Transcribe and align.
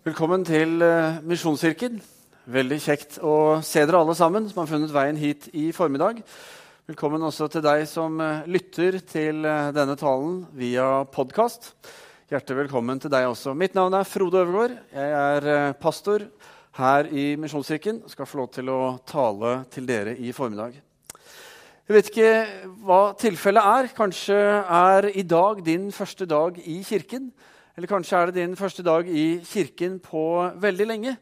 Velkommen 0.00 0.40
til 0.48 0.78
uh, 0.80 1.18
Misjonskirken. 1.28 1.98
Veldig 2.48 2.76
kjekt 2.80 3.18
å 3.20 3.60
se 3.60 3.82
dere 3.84 3.98
alle 4.00 4.14
sammen 4.16 4.46
som 4.48 4.62
har 4.62 4.70
funnet 4.70 4.94
veien 4.94 5.18
hit 5.20 5.50
i 5.52 5.66
formiddag. 5.76 6.22
Velkommen 6.88 7.26
også 7.28 7.50
til 7.52 7.60
deg 7.66 7.84
som 7.84 8.16
uh, 8.16 8.40
lytter 8.48 8.96
til 9.04 9.44
uh, 9.44 9.68
denne 9.76 9.98
talen 10.00 10.38
via 10.56 11.02
podkast. 11.04 11.68
Hjertelig 12.32 12.62
velkommen 12.62 13.04
til 13.04 13.12
deg 13.12 13.28
også. 13.28 13.52
Mitt 13.52 13.76
navn 13.76 13.98
er 13.98 14.08
Frode 14.08 14.40
Øvergaard. 14.40 14.78
Jeg 14.88 15.12
er 15.20 15.76
pastor 15.84 16.24
her 16.80 17.12
i 17.12 17.26
Misjonskirken 17.44 18.00
og 18.00 18.16
skal 18.16 18.32
få 18.32 18.40
lov 18.40 18.50
til 18.56 18.72
å 18.72 18.80
tale 19.04 19.52
til 19.68 19.84
dere 19.92 20.16
i 20.16 20.32
formiddag. 20.32 20.80
Jeg 21.84 21.98
vet 21.98 22.12
ikke 22.14 22.34
hva 22.88 23.02
tilfellet 23.20 23.72
er. 23.76 23.92
Kanskje 24.00 24.40
er 24.64 25.12
i 25.12 25.28
dag 25.28 25.60
din 25.68 25.90
første 25.92 26.24
dag 26.24 26.56
i 26.64 26.80
kirken. 26.88 27.34
Eller 27.80 27.88
kanskje 27.88 28.18
er 28.18 28.28
det 28.28 28.36
din 28.36 28.56
første 28.60 28.82
dag 28.84 29.06
i 29.08 29.38
kirken 29.40 29.94
på 30.04 30.22
veldig 30.60 30.84
lenge. 30.84 31.14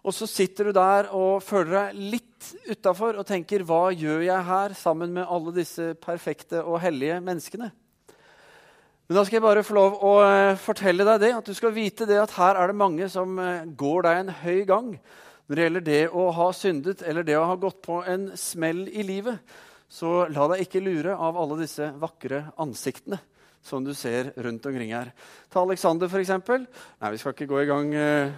Og 0.00 0.14
så 0.16 0.24
sitter 0.24 0.70
du 0.70 0.72
der 0.72 1.10
og 1.12 1.42
føler 1.44 1.74
deg 1.74 1.98
litt 2.14 2.46
utafor 2.70 3.18
og 3.20 3.26
tenker 3.28 3.66
Hva 3.68 3.90
gjør 3.92 4.24
jeg 4.24 4.46
her 4.48 4.76
sammen 4.80 5.12
med 5.12 5.28
alle 5.28 5.52
disse 5.58 5.90
perfekte 6.00 6.62
og 6.62 6.80
hellige 6.80 7.20
menneskene? 7.20 7.68
Men 7.68 9.18
da 9.18 9.26
skal 9.26 9.36
jeg 9.36 9.44
bare 9.44 9.66
få 9.68 9.76
lov 9.76 10.00
å 10.00 10.14
eh, 10.24 10.54
fortelle 10.56 11.04
deg 11.04 11.20
det, 11.26 11.34
at 11.36 11.52
du 11.52 11.52
skal 11.52 11.76
vite 11.76 12.08
det 12.08 12.16
at 12.22 12.32
her 12.38 12.62
er 12.62 12.72
det 12.72 12.80
mange 12.80 13.12
som 13.12 13.36
eh, 13.36 13.68
går 13.68 14.08
deg 14.08 14.22
en 14.22 14.34
høy 14.40 14.64
gang 14.72 14.90
når 14.96 15.52
det 15.52 15.68
gjelder 15.68 15.88
det 15.92 16.02
å 16.16 16.28
ha 16.40 16.50
syndet 16.56 17.04
eller 17.04 17.28
det 17.28 17.36
å 17.36 17.44
ha 17.52 17.60
gått 17.60 17.84
på 17.84 18.00
en 18.08 18.30
smell 18.40 18.86
i 18.88 19.04
livet. 19.04 19.44
Så 19.84 20.22
la 20.32 20.48
deg 20.54 20.64
ikke 20.64 20.80
lure 20.80 21.12
av 21.12 21.36
alle 21.36 21.60
disse 21.66 21.92
vakre 22.00 22.46
ansiktene 22.56 23.20
som 23.66 23.84
du 23.84 23.92
ser 23.94 24.30
rundt 24.36 24.66
omkring 24.66 24.92
her. 24.94 25.10
Ta 25.50 25.64
Alexander, 25.64 26.06
f.eks. 26.06 26.30
Nei, 26.46 27.10
vi 27.10 27.18
skal 27.18 27.34
ikke 27.34 27.50
gå 27.50 27.62
i 27.64 27.68
gang 27.68 27.90
eh, 27.94 28.30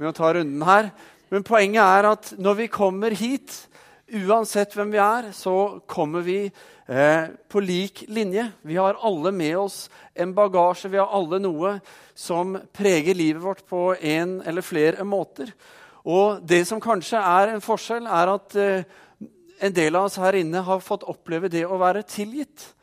med 0.00 0.10
å 0.10 0.16
ta 0.16 0.32
runden 0.32 0.64
her. 0.64 0.88
Men 1.32 1.44
poenget 1.46 1.82
er 1.84 2.08
at 2.08 2.32
når 2.40 2.58
vi 2.62 2.70
kommer 2.72 3.16
hit, 3.16 3.52
uansett 4.24 4.74
hvem 4.76 4.92
vi 4.94 5.00
er, 5.02 5.30
så 5.36 5.82
kommer 5.90 6.24
vi 6.24 6.38
eh, 6.46 7.30
på 7.48 7.62
lik 7.64 8.04
linje. 8.08 8.46
Vi 8.62 8.80
har 8.80 9.00
alle 9.04 9.32
med 9.34 9.56
oss 9.58 9.78
en 10.14 10.34
bagasje, 10.36 10.92
vi 10.92 11.00
har 11.00 11.12
alle 11.12 11.40
noe 11.42 11.78
som 12.14 12.56
preger 12.72 13.16
livet 13.18 13.42
vårt 13.42 13.64
på 13.68 13.92
en 13.98 14.38
eller 14.46 14.64
flere 14.64 15.04
måter. 15.04 15.52
Og 16.04 16.40
det 16.44 16.62
som 16.68 16.82
kanskje 16.84 17.20
er 17.20 17.54
en 17.54 17.64
forskjell, 17.64 18.06
er 18.06 18.32
at 18.34 18.56
eh, 18.60 18.86
en 19.64 19.74
del 19.74 19.96
av 19.96 20.08
oss 20.10 20.20
her 20.20 20.36
inne 20.36 20.64
har 20.66 20.84
fått 20.84 21.06
oppleve 21.08 21.48
det 21.52 21.64
å 21.66 21.80
være 21.80 22.04
tilgitt. 22.08 22.74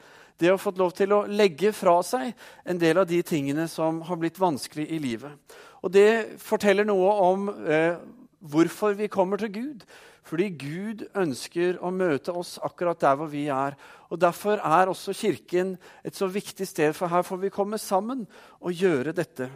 Det 0.42 0.50
å 0.50 0.58
få 0.58 0.74
lov 0.74 0.96
til 0.98 1.12
å 1.14 1.26
legge 1.30 1.70
fra 1.76 2.00
seg 2.06 2.32
en 2.66 2.80
del 2.82 2.98
av 2.98 3.10
de 3.10 3.20
tingene 3.22 3.68
som 3.70 4.00
har 4.08 4.18
blitt 4.18 4.40
vanskelig 4.42 4.88
i 4.90 4.98
livet. 5.02 5.58
Og 5.86 5.94
det 5.94 6.40
forteller 6.42 6.88
noe 6.88 7.12
om 7.28 7.52
eh, 7.62 8.00
hvorfor 8.42 8.98
vi 8.98 9.10
kommer 9.12 9.38
til 9.38 9.54
Gud. 9.54 9.84
Fordi 10.26 10.48
Gud 10.58 11.04
ønsker 11.18 11.78
å 11.82 11.92
møte 11.94 12.34
oss 12.34 12.56
akkurat 12.64 13.00
der 13.02 13.18
hvor 13.20 13.30
vi 13.30 13.48
er. 13.54 13.78
Og 14.10 14.22
Derfor 14.22 14.62
er 14.62 14.90
også 14.90 15.14
Kirken 15.18 15.76
et 16.06 16.18
så 16.18 16.30
viktig 16.30 16.68
sted, 16.68 16.94
for 16.98 17.12
her 17.12 17.26
får 17.26 17.42
vi 17.42 17.54
komme 17.54 17.78
sammen 17.82 18.26
og 18.62 18.74
gjøre 18.74 19.14
dette. 19.18 19.50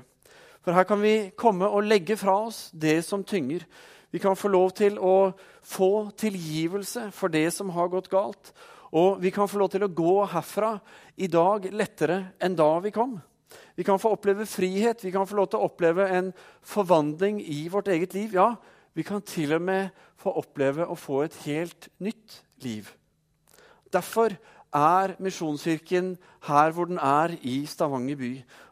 For 0.66 0.74
her 0.74 0.86
kan 0.90 1.02
vi 1.02 1.32
komme 1.38 1.70
og 1.70 1.86
legge 1.86 2.18
fra 2.18 2.38
oss 2.48 2.70
det 2.74 3.00
som 3.06 3.24
tynger. 3.24 3.66
Vi 4.14 4.22
kan 4.22 4.38
få 4.38 4.50
lov 4.54 4.72
til 4.78 4.98
å 5.02 5.34
få 5.66 6.10
tilgivelse 6.18 7.10
for 7.14 7.34
det 7.34 7.50
som 7.54 7.74
har 7.74 7.90
gått 7.94 8.10
galt. 8.10 8.54
Og 8.96 9.20
vi 9.20 9.32
kan 9.36 9.50
få 9.52 9.60
lov 9.60 9.74
til 9.74 9.84
å 9.84 9.92
gå 9.92 10.18
herfra 10.32 10.76
i 11.20 11.28
dag 11.32 11.68
lettere 11.76 12.20
enn 12.44 12.56
da 12.56 12.70
vi 12.84 12.94
kom. 12.96 13.18
Vi 13.76 13.84
kan 13.84 14.00
få 14.00 14.14
oppleve 14.16 14.48
frihet, 14.48 15.04
vi 15.04 15.12
kan 15.12 15.28
få 15.28 15.38
lov 15.40 15.50
til 15.52 15.60
å 15.60 15.68
oppleve 15.68 16.08
en 16.16 16.32
forvandling 16.66 17.42
i 17.44 17.66
vårt 17.72 17.92
eget 17.92 18.16
liv. 18.16 18.36
Ja, 18.38 18.54
vi 18.96 19.04
kan 19.04 19.24
til 19.24 19.58
og 19.58 19.66
med 19.68 19.92
få 20.20 20.32
oppleve 20.40 20.88
å 20.88 20.96
få 21.00 21.26
et 21.26 21.36
helt 21.44 21.90
nytt 22.00 22.40
liv. 22.64 22.88
Derfor 23.92 24.36
er 24.76 25.16
Misjonskirken 25.24 26.16
her 26.48 26.74
hvor 26.76 26.90
den 26.90 27.00
er 27.02 27.36
i 27.42 27.64
Stavanger 27.70 28.20
by. 28.20 28.32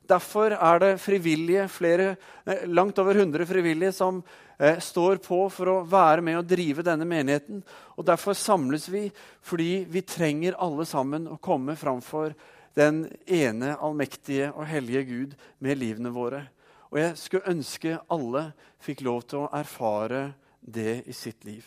Derfor 0.09 0.51
er 0.57 0.79
det 0.79 0.99
frivillige, 0.99 1.67
flere, 1.71 2.15
eh, 2.45 2.65
langt 2.67 2.99
over 2.99 3.15
100 3.15 3.45
frivillige 3.47 3.93
som 3.95 4.23
eh, 4.59 4.79
står 4.79 5.21
på 5.23 5.47
for 5.49 5.71
å 5.71 5.83
være 5.87 6.21
med 6.21 6.37
og 6.37 6.47
drive 6.47 6.83
denne 6.83 7.07
menigheten. 7.07 7.63
Og 7.97 8.05
Derfor 8.05 8.33
samles 8.33 8.89
vi 8.91 9.09
fordi 9.41 9.85
vi 9.87 10.01
trenger 10.01 10.59
alle 10.59 10.85
sammen 10.85 11.27
å 11.27 11.39
komme 11.39 11.77
framfor 11.79 12.35
den 12.75 13.05
ene 13.27 13.77
allmektige 13.77 14.51
og 14.51 14.67
hellige 14.67 15.03
Gud 15.07 15.37
med 15.59 15.79
livene 15.79 16.11
våre. 16.13 16.47
Og 16.91 16.99
jeg 16.99 17.17
skulle 17.17 17.53
ønske 17.53 17.97
alle 18.11 18.51
fikk 18.83 19.05
lov 19.05 19.23
til 19.29 19.45
å 19.45 19.51
erfare 19.55 20.33
det 20.59 21.03
i 21.07 21.15
sitt 21.15 21.45
liv. 21.45 21.63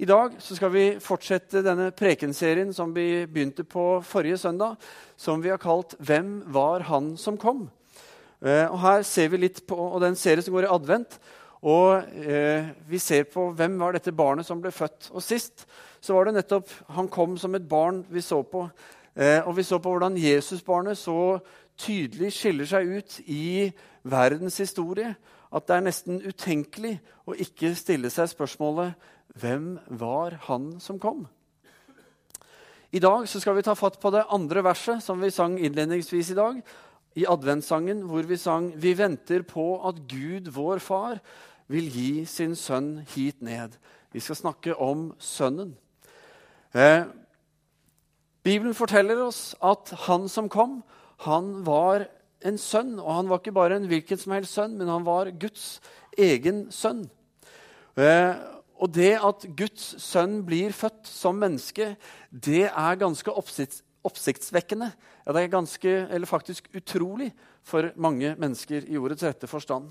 I 0.00 0.06
dag 0.08 0.32
skal 0.40 0.70
vi 0.72 0.82
fortsette 0.96 1.60
denne 1.60 1.90
prekenserien 1.92 2.70
som 2.72 2.88
vi 2.94 3.26
begynte 3.28 3.66
på 3.68 3.98
forrige 4.00 4.38
søndag, 4.40 4.78
som 5.12 5.42
vi 5.42 5.50
har 5.52 5.58
kalt 5.60 5.94
'Hvem 5.98 6.42
var 6.46 6.80
han 6.80 7.16
som 7.16 7.36
kom?' 7.36 7.68
Eh, 8.42 8.72
og 8.72 8.80
her 8.80 9.02
ser 9.02 9.28
vi 9.28 9.36
litt 9.36 9.66
på, 9.66 9.76
og 9.76 10.00
Den 10.00 10.16
serien 10.16 10.42
som 10.42 10.54
går 10.54 10.62
i 10.62 10.74
advent. 10.74 11.18
Og 11.62 12.02
eh, 12.16 12.70
Vi 12.88 12.98
ser 12.98 13.24
på 13.24 13.52
hvem 13.52 13.78
var 13.78 13.92
dette 13.92 14.12
barnet 14.12 14.46
som 14.46 14.62
ble 14.62 14.70
født. 14.70 15.10
Og 15.12 15.22
Sist 15.22 15.66
så 16.00 16.14
var 16.14 16.24
det 16.24 16.34
nettopp 16.34 16.68
han 16.88 17.08
kom 17.08 17.36
som 17.36 17.54
et 17.54 17.68
barn 17.68 18.06
vi 18.08 18.20
så 18.20 18.42
på. 18.42 18.70
Eh, 19.16 19.46
og 19.46 19.56
vi 19.56 19.62
så 19.62 19.78
på 19.78 19.90
hvordan 19.90 20.16
Jesusbarnet 20.16 20.96
så 20.96 21.40
tydelig 21.76 22.32
skiller 22.32 22.64
seg 22.64 22.86
ut 22.86 23.20
i 23.26 23.72
verdens 24.02 24.56
historie. 24.56 25.14
At 25.52 25.66
det 25.66 25.76
er 25.76 25.80
nesten 25.80 26.22
utenkelig 26.22 27.00
å 27.26 27.34
ikke 27.34 27.74
stille 27.74 28.10
seg 28.10 28.28
spørsmålet 28.28 28.94
hvem 29.38 29.78
var 29.86 30.38
han 30.48 30.72
som 30.80 30.98
kom? 30.98 31.26
I 32.90 32.98
dag 32.98 33.28
skal 33.28 33.54
vi 33.54 33.62
ta 33.62 33.76
fatt 33.78 34.00
på 34.02 34.10
det 34.10 34.26
andre 34.34 34.64
verset 34.66 35.02
som 35.04 35.20
vi 35.22 35.30
sang 35.30 35.58
innledningsvis 35.58 36.32
i 36.32 36.38
dag. 36.38 36.58
I 37.14 37.26
adventssangen 37.26 38.02
hvor 38.06 38.26
vi 38.26 38.36
sang 38.36 38.72
'Vi 38.74 38.94
venter 38.98 39.42
på 39.42 39.88
at 39.88 39.94
Gud, 40.08 40.50
vår 40.50 40.78
Far, 40.78 41.20
vil 41.68 41.90
gi 41.90 42.24
sin 42.24 42.54
sønn 42.54 43.06
hit 43.14 43.40
ned'. 43.42 43.78
Vi 44.12 44.20
skal 44.20 44.36
snakke 44.36 44.74
om 44.74 45.14
Sønnen. 45.18 45.76
Eh, 46.74 47.04
Bibelen 48.42 48.74
forteller 48.74 49.22
oss 49.22 49.54
at 49.62 49.90
han 50.06 50.28
som 50.28 50.48
kom, 50.48 50.82
han 51.18 51.66
var 51.66 52.08
en 52.44 52.58
sønn. 52.58 52.98
Og 52.98 53.14
han 53.14 53.28
var 53.28 53.38
ikke 53.38 53.52
bare 53.52 53.76
en 53.76 53.86
hvilken 53.86 54.18
som 54.18 54.32
helst 54.32 54.56
sønn, 54.56 54.78
men 54.78 54.88
han 54.88 55.04
var 55.06 55.30
Guds 55.30 55.80
egen 56.18 56.70
sønn. 56.72 57.04
Eh, 57.96 58.34
og 58.80 58.92
det 58.96 59.12
at 59.20 59.44
Guds 59.56 59.92
sønn 60.00 60.40
blir 60.46 60.72
født 60.72 61.04
som 61.08 61.36
menneske, 61.36 61.94
det 62.32 62.64
er 62.70 63.00
ganske 63.00 63.32
oppsikts, 63.32 63.82
oppsiktsvekkende. 64.08 64.88
Ja, 65.26 65.34
det 65.36 65.42
er 65.42 65.52
ganske, 65.52 65.90
eller 66.08 66.26
faktisk 66.26 66.70
utrolig 66.72 67.28
for 67.62 67.90
mange 68.00 68.32
mennesker 68.40 68.86
i 68.88 68.96
ordets 68.96 69.24
rette 69.26 69.50
forstand. 69.50 69.90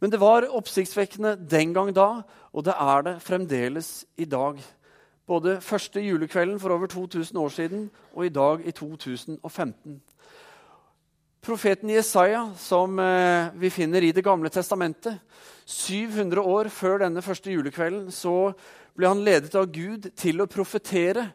Men 0.00 0.10
det 0.10 0.20
var 0.20 0.48
oppsiktsvekkende 0.48 1.36
den 1.50 1.74
gang 1.76 1.92
da, 1.94 2.24
og 2.52 2.64
det 2.64 2.74
er 2.80 3.04
det 3.04 3.18
fremdeles 3.22 4.06
i 4.16 4.24
dag. 4.24 4.58
Både 5.28 5.60
første 5.60 6.00
julekvelden 6.00 6.58
for 6.60 6.72
over 6.74 6.86
2000 6.86 7.38
år 7.40 7.52
siden 7.52 7.90
og 8.14 8.26
i 8.26 8.32
dag 8.32 8.64
i 8.64 8.72
2015. 8.72 10.00
Profeten 11.44 11.90
Jesaja, 11.90 12.54
som 12.56 12.98
eh, 12.98 13.46
vi 13.54 13.68
finner 13.70 14.02
i 14.02 14.12
Det 14.12 14.22
gamle 14.24 14.48
testamentet, 14.48 15.18
700 15.68 16.40
år 16.40 16.70
før 16.72 17.02
denne 17.02 17.20
første 17.20 17.52
julekvelden 17.52 18.06
så 18.16 18.54
ble 18.96 19.10
han 19.10 19.20
ledet 19.26 19.52
av 19.60 19.68
Gud 19.68 20.08
til 20.16 20.40
å 20.40 20.48
profetere 20.48 21.26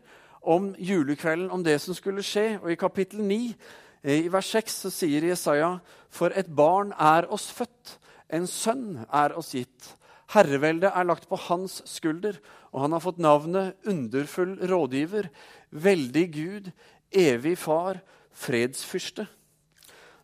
om 0.42 0.72
julekvelden, 0.82 1.52
om 1.54 1.62
det 1.62 1.78
som 1.84 1.94
skulle 1.94 2.26
skje. 2.26 2.58
Og 2.58 2.74
I 2.74 2.80
kapittel 2.82 3.22
9, 3.22 3.54
eh, 4.02 4.26
i 4.26 4.34
vers 4.34 4.50
6, 4.50 4.82
så 4.88 4.94
sier 4.98 5.30
Jesaja.: 5.30 5.76
For 6.10 6.34
et 6.34 6.50
barn 6.50 6.90
er 6.98 7.30
oss 7.30 7.52
født, 7.54 8.00
en 8.34 8.50
sønn 8.50 9.06
er 9.14 9.38
oss 9.38 9.54
gitt. 9.54 9.94
Herreveldet 10.34 10.90
er 10.90 11.06
lagt 11.06 11.30
på 11.30 11.38
hans 11.38 11.84
skulder, 11.86 12.42
og 12.74 12.82
han 12.82 12.98
har 12.98 13.06
fått 13.06 13.22
navnet 13.22 13.78
Underfull 13.86 14.58
rådgiver, 14.58 15.30
Veldig 15.70 16.32
Gud, 16.34 16.72
Evig 17.14 17.60
Far, 17.62 18.02
Fredsfyrste. 18.34 19.30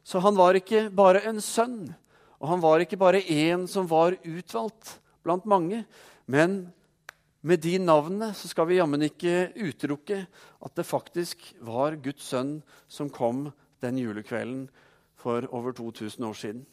Så 0.05 0.21
han 0.21 0.37
var 0.37 0.57
ikke 0.57 0.85
bare 0.93 1.23
en 1.25 1.41
sønn, 1.41 1.89
og 2.37 2.49
han 2.51 2.61
var 2.61 2.83
ikke 2.83 2.99
bare 3.01 3.23
én 3.25 3.65
som 3.69 3.87
var 3.89 4.17
utvalgt 4.21 4.99
blant 5.25 5.47
mange. 5.49 5.81
Men 6.29 6.67
med 7.45 7.63
de 7.65 7.79
navnene 7.81 8.29
så 8.37 8.49
skal 8.49 8.69
vi 8.69 8.77
jammen 8.77 9.07
ikke 9.07 9.49
utelukke 9.57 10.21
at 10.65 10.77
det 10.77 10.85
faktisk 10.85 11.47
var 11.65 11.97
Guds 12.01 12.29
sønn 12.29 12.59
som 12.85 13.09
kom 13.09 13.47
den 13.81 13.97
julekvelden 14.01 14.67
for 15.17 15.45
over 15.49 15.73
2000 15.73 16.25
år 16.25 16.37
siden. 16.37 16.63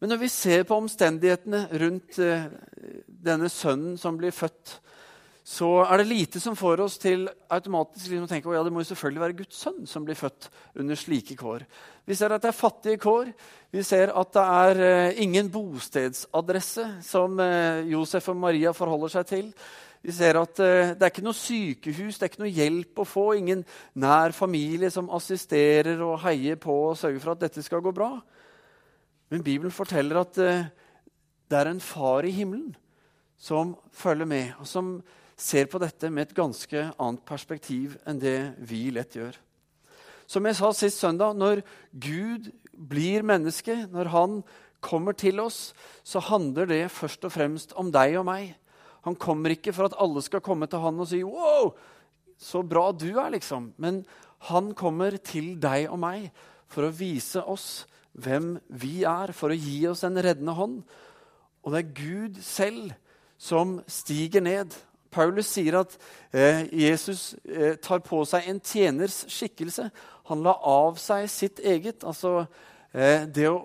Men 0.00 0.12
når 0.12 0.22
vi 0.22 0.30
ser 0.32 0.64
på 0.64 0.76
omstendighetene 0.80 1.66
rundt 1.80 2.18
eh, 2.24 2.48
denne 3.06 3.48
sønnen 3.52 3.98
som 4.00 4.16
blir 4.20 4.32
født, 4.32 4.78
så 5.50 5.66
er 5.82 5.98
det 5.98 6.06
lite 6.06 6.38
som 6.38 6.54
får 6.54 6.80
oss 6.84 6.96
til 7.02 7.24
automatisk 7.50 8.12
liksom 8.12 8.28
å 8.28 8.30
tenke 8.30 8.50
at 8.52 8.54
ja, 8.54 8.62
det 8.62 8.70
må 8.70 8.84
jo 8.84 8.90
selvfølgelig 8.92 9.22
være 9.24 9.36
Guds 9.40 9.56
sønn 9.64 9.80
som 9.90 10.04
blir 10.06 10.18
født 10.18 10.46
under 10.78 10.98
slike 10.98 11.34
kår. 11.40 11.64
Vi 12.06 12.14
ser 12.14 12.30
at 12.36 12.44
det 12.44 12.52
er 12.52 12.58
fattige 12.58 13.00
kår. 13.02 13.32
Vi 13.74 13.82
ser 13.86 14.12
at 14.14 14.30
det 14.36 14.44
er 14.44 14.82
uh, 14.84 15.18
ingen 15.24 15.50
bostedsadresse 15.50 16.86
som 17.02 17.34
uh, 17.42 17.82
Josef 17.90 18.30
og 18.30 18.38
Maria 18.38 18.70
forholder 18.76 19.14
seg 19.16 19.28
til. 19.32 19.50
Vi 20.06 20.14
ser 20.14 20.38
at 20.38 20.62
uh, 20.62 20.94
det 20.94 21.02
er 21.02 21.10
ikke 21.10 21.26
noe 21.26 21.40
sykehus, 21.40 22.20
det 22.20 22.28
er 22.28 22.30
ikke 22.30 22.44
noe 22.46 22.54
hjelp 22.54 23.02
å 23.02 23.10
få. 23.10 23.28
Ingen 23.42 23.66
nær 23.98 24.36
familie 24.36 24.94
som 24.94 25.10
assisterer 25.18 25.98
og 26.06 26.20
heier 26.28 26.62
på 26.62 26.80
og 26.92 26.98
sørger 27.00 27.24
for 27.26 27.34
at 27.34 27.46
dette 27.48 27.66
skal 27.66 27.82
gå 27.82 27.90
bra. 27.96 28.12
Men 29.34 29.42
Bibelen 29.42 29.74
forteller 29.74 30.22
at 30.22 30.38
det 30.38 31.58
er 31.58 31.74
en 31.74 31.82
far 31.82 32.22
i 32.22 32.36
himmelen 32.38 32.70
som 33.40 33.74
følger 33.90 34.28
med, 34.28 34.52
og 34.60 34.68
som 34.68 35.00
ser 35.40 35.68
på 35.72 35.80
dette 35.80 36.10
med 36.12 36.28
et 36.28 36.36
ganske 36.36 36.82
annet 37.00 37.22
perspektiv 37.28 37.96
enn 38.08 38.20
det 38.20 38.52
vi 38.68 38.88
lett 38.92 39.16
gjør. 39.16 39.36
Som 40.30 40.46
jeg 40.46 40.58
sa 40.60 40.70
sist 40.76 41.00
søndag, 41.02 41.34
når 41.34 41.64
Gud 41.90 42.52
blir 42.70 43.24
menneske, 43.26 43.86
når 43.90 44.12
han 44.12 44.40
kommer 44.84 45.16
til 45.16 45.40
oss, 45.42 45.72
så 46.04 46.22
handler 46.22 46.68
det 46.70 46.82
først 46.92 47.24
og 47.26 47.34
fremst 47.34 47.74
om 47.80 47.90
deg 47.92 48.18
og 48.20 48.28
meg. 48.28 48.54
Han 49.08 49.16
kommer 49.16 49.56
ikke 49.56 49.74
for 49.74 49.88
at 49.88 49.96
alle 50.00 50.22
skal 50.22 50.44
komme 50.44 50.68
til 50.68 50.84
han 50.84 51.00
og 51.00 51.08
si 51.08 51.22
'wow, 51.24 51.72
så 52.38 52.62
bra 52.62 52.92
du 52.92 53.18
er', 53.18 53.32
liksom. 53.32 53.72
Men 53.76 54.04
han 54.48 54.74
kommer 54.74 55.16
til 55.16 55.60
deg 55.60 55.90
og 55.90 55.98
meg 55.98 56.30
for 56.68 56.84
å 56.84 56.94
vise 56.94 57.42
oss 57.42 57.86
hvem 58.12 58.58
vi 58.68 59.02
er, 59.04 59.32
for 59.32 59.50
å 59.50 59.58
gi 59.58 59.86
oss 59.88 60.04
en 60.04 60.16
reddende 60.16 60.52
hånd. 60.52 60.82
Og 61.64 61.72
det 61.72 61.78
er 61.78 61.94
Gud 61.94 62.42
selv 62.42 62.92
som 63.38 63.80
stiger 63.88 64.40
ned 64.40 64.74
Paulus 65.10 65.50
sier 65.50 65.80
at 65.80 65.96
eh, 66.32 66.64
Jesus 66.86 67.34
eh, 67.44 67.76
tar 67.82 68.02
på 68.06 68.22
seg 68.28 68.48
en 68.50 68.60
tjeners 68.62 69.24
skikkelse. 69.30 69.88
Han 70.30 70.44
la 70.46 70.54
av 70.66 70.98
seg 71.02 71.26
sitt 71.30 71.62
eget. 71.66 72.04
Altså 72.06 72.44
eh, 72.92 73.26
det 73.26 73.48
å, 73.50 73.58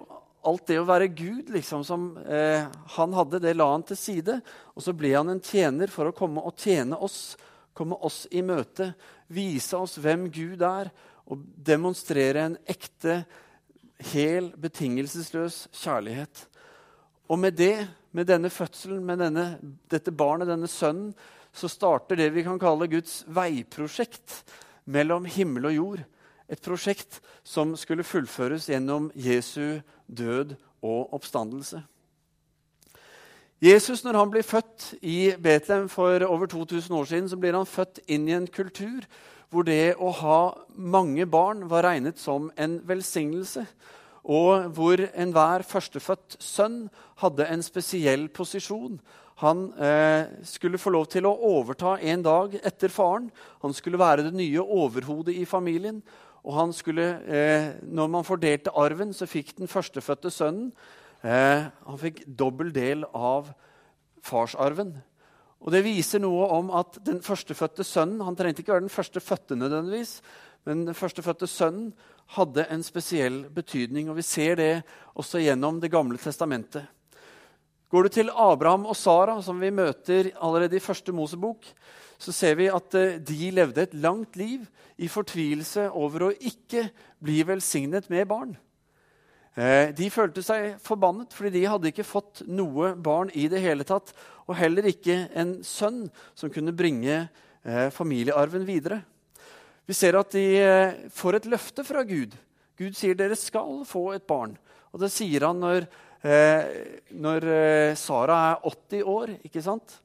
alt 0.46 0.68
det 0.70 0.80
å 0.82 0.88
være 0.88 1.10
Gud 1.14 1.50
liksom, 1.54 1.84
som 1.86 2.08
eh, 2.26 2.66
han 2.98 3.18
hadde, 3.18 3.42
det 3.44 3.56
la 3.58 3.70
han 3.72 3.86
til 3.86 4.00
side. 4.00 4.40
Og 4.74 4.86
så 4.86 4.94
ble 4.98 5.14
han 5.16 5.32
en 5.34 5.44
tjener 5.44 5.92
for 5.94 6.10
å 6.10 6.16
komme 6.16 6.44
og 6.46 6.58
tjene 6.62 6.98
oss, 6.98 7.36
komme 7.78 7.98
oss 8.06 8.24
i 8.34 8.44
møte, 8.46 8.94
vise 9.34 9.78
oss 9.78 9.98
hvem 10.02 10.30
Gud 10.34 10.66
er, 10.66 10.92
og 11.26 11.42
demonstrere 11.66 12.44
en 12.50 12.58
ekte, 12.70 13.24
hel, 14.12 14.52
betingelsesløs 14.60 15.66
kjærlighet. 15.74 16.46
Og 17.32 17.40
med 17.42 17.56
det, 17.58 17.88
med 18.14 18.28
denne 18.30 18.52
fødselen, 18.54 19.02
med 19.06 19.24
denne, 19.24 19.46
dette 19.90 20.14
barnet, 20.14 20.50
denne 20.52 20.70
sønnen, 20.70 21.14
så 21.56 21.70
starter 21.72 22.20
det 22.20 22.34
vi 22.36 22.44
kan 22.44 22.60
kalle 22.60 22.90
Guds 22.92 23.24
veiprosjekt 23.32 24.42
mellom 24.92 25.26
himmel 25.26 25.72
og 25.72 25.76
jord. 25.76 26.04
Et 26.52 26.62
prosjekt 26.62 27.22
som 27.48 27.74
skulle 27.80 28.06
fullføres 28.06 28.68
gjennom 28.70 29.10
Jesu 29.16 29.80
død 30.06 30.54
og 30.86 31.14
oppstandelse. 31.16 31.82
Jesus, 33.64 34.04
når 34.04 34.18
han 34.20 34.32
blir 34.34 34.44
født 34.44 34.94
i 35.02 35.32
Betlehem 35.42 35.88
for 35.90 36.22
over 36.28 36.46
2000 36.46 36.96
år 36.96 37.06
siden, 37.06 37.30
så 37.30 37.38
blir 37.40 37.56
han 37.56 37.66
født 37.66 38.04
inn 38.08 38.28
i 38.28 38.36
en 38.36 38.48
kultur 38.48 39.08
hvor 39.50 39.64
det 39.64 39.96
å 39.96 40.12
ha 40.12 40.40
mange 40.76 41.26
barn 41.26 41.64
var 41.72 41.86
regnet 41.88 42.20
som 42.20 42.50
en 42.60 42.82
velsignelse, 42.84 43.64
og 44.26 44.72
hvor 44.74 45.02
enhver 45.14 45.66
førstefødt 45.68 46.40
sønn 46.42 46.86
hadde 47.22 47.46
en 47.46 47.64
spesiell 47.64 48.28
posisjon. 48.34 48.98
Han 49.44 49.68
eh, 49.78 50.42
skulle 50.48 50.82
få 50.82 50.94
lov 50.96 51.06
til 51.14 51.28
å 51.30 51.36
overta 51.46 51.98
en 52.02 52.24
dag 52.26 52.56
etter 52.66 52.90
faren. 52.90 53.30
Han 53.62 53.76
skulle 53.76 54.02
være 54.02 54.26
det 54.26 54.34
nye 54.34 54.64
overhodet 54.64 55.36
i 55.38 55.46
familien. 55.46 56.02
Og 56.46 56.74
skulle, 56.74 57.06
eh, 57.26 57.74
når 57.82 58.08
man 58.08 58.26
fordelte 58.26 58.74
arven, 58.74 59.14
så 59.14 59.30
fikk 59.30 59.56
den 59.60 59.70
førstefødte 59.70 60.32
sønnen 60.34 60.72
eh, 61.26 61.66
han 61.86 62.02
fikk 62.02 62.24
dobbel 62.26 62.72
del 62.74 63.06
av 63.14 63.52
farsarven. 64.26 64.96
Og 65.66 65.72
Det 65.72 65.84
viser 65.86 66.22
noe 66.22 66.48
om 66.54 66.70
at 66.78 67.00
den 67.06 67.22
førstefødte 67.26 67.84
sønnen 67.84 68.22
han 68.26 68.36
trengte 68.38 68.62
ikke 68.62 68.76
være 68.76 68.86
den 68.86 68.94
førstefødte, 68.94 69.58
nødvendigvis, 69.58 70.20
men 70.66 70.86
den 70.86 70.98
førstefødte 70.98 71.48
sønnen 71.50 71.94
hadde 72.34 72.66
en 72.74 72.84
spesiell 72.84 73.44
betydning. 73.54 74.10
og 74.10 74.18
Vi 74.18 74.26
ser 74.26 74.56
det 74.56 74.84
også 75.14 75.44
gjennom 75.44 75.80
Det 75.80 75.92
gamle 75.92 76.18
testamentet. 76.18 76.86
Går 77.90 78.04
du 78.04 78.10
til 78.10 78.30
Abraham 78.30 78.86
og 78.90 78.96
Sara, 78.98 79.42
som 79.42 79.60
vi 79.62 79.70
møter 79.70 80.32
allerede 80.42 80.76
i 80.76 80.84
første 80.84 81.14
Mosebok, 81.14 81.66
så 82.18 82.32
ser 82.32 82.56
vi 82.56 82.68
at 82.72 82.96
eh, 82.96 83.20
de 83.20 83.52
levde 83.52 83.82
et 83.84 83.94
langt 83.94 84.36
liv 84.36 84.66
i 84.98 85.08
fortvilelse 85.12 85.90
over 85.92 86.28
å 86.28 86.34
ikke 86.34 86.88
bli 87.24 87.44
velsignet 87.48 88.10
med 88.10 88.28
barn. 88.28 88.56
Eh, 89.56 89.94
de 89.96 90.10
følte 90.12 90.44
seg 90.44 90.80
forbannet 90.84 91.32
fordi 91.36 91.54
de 91.54 91.68
hadde 91.70 91.92
ikke 91.92 92.08
fått 92.08 92.42
noe 92.48 92.94
barn 93.00 93.32
i 93.32 93.48
det 93.52 93.62
hele 93.64 93.88
tatt, 93.88 94.12
og 94.48 94.58
heller 94.60 94.90
ikke 94.90 95.30
en 95.38 95.58
sønn 95.64 96.06
som 96.36 96.52
kunne 96.52 96.76
bringe 96.76 97.22
eh, 97.22 97.88
familiearven 97.96 98.66
videre. 98.68 99.04
Vi 99.86 99.94
ser 99.94 100.18
at 100.18 100.34
de 100.34 100.46
får 101.14 101.38
et 101.38 101.52
løfte 101.52 101.86
fra 101.86 102.02
Gud. 102.08 102.34
Gud 102.76 102.96
sier 102.98 103.16
dere 103.18 103.38
skal 103.40 103.84
få 103.88 104.10
et 104.16 104.26
barn. 104.28 104.56
Og 104.92 105.04
det 105.04 105.12
sier 105.14 105.46
han 105.46 105.62
når 105.62 105.86
eh, 106.26 106.66
når 107.16 107.48
eh, 107.52 107.98
Sara 108.00 108.40
er 108.52 108.66
80 108.66 109.04
år. 109.04 109.36
ikke 109.46 109.64
sant? 109.64 110.00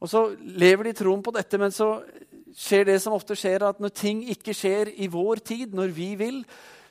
Og 0.00 0.10
så 0.10 0.22
lever 0.38 0.90
de 0.90 0.96
troen 0.96 1.24
på 1.24 1.34
dette, 1.34 1.58
men 1.58 1.72
så 1.74 1.98
skjer 2.56 2.86
det 2.88 3.00
som 3.02 3.16
ofte 3.16 3.36
skjer, 3.36 3.64
at 3.64 3.80
når 3.82 3.94
ting 3.96 4.22
ikke 4.32 4.54
skjer 4.56 4.92
i 4.96 5.08
vår 5.12 5.42
tid, 5.44 5.74
når 5.76 5.92
vi 5.96 6.14
vil, 6.20 6.42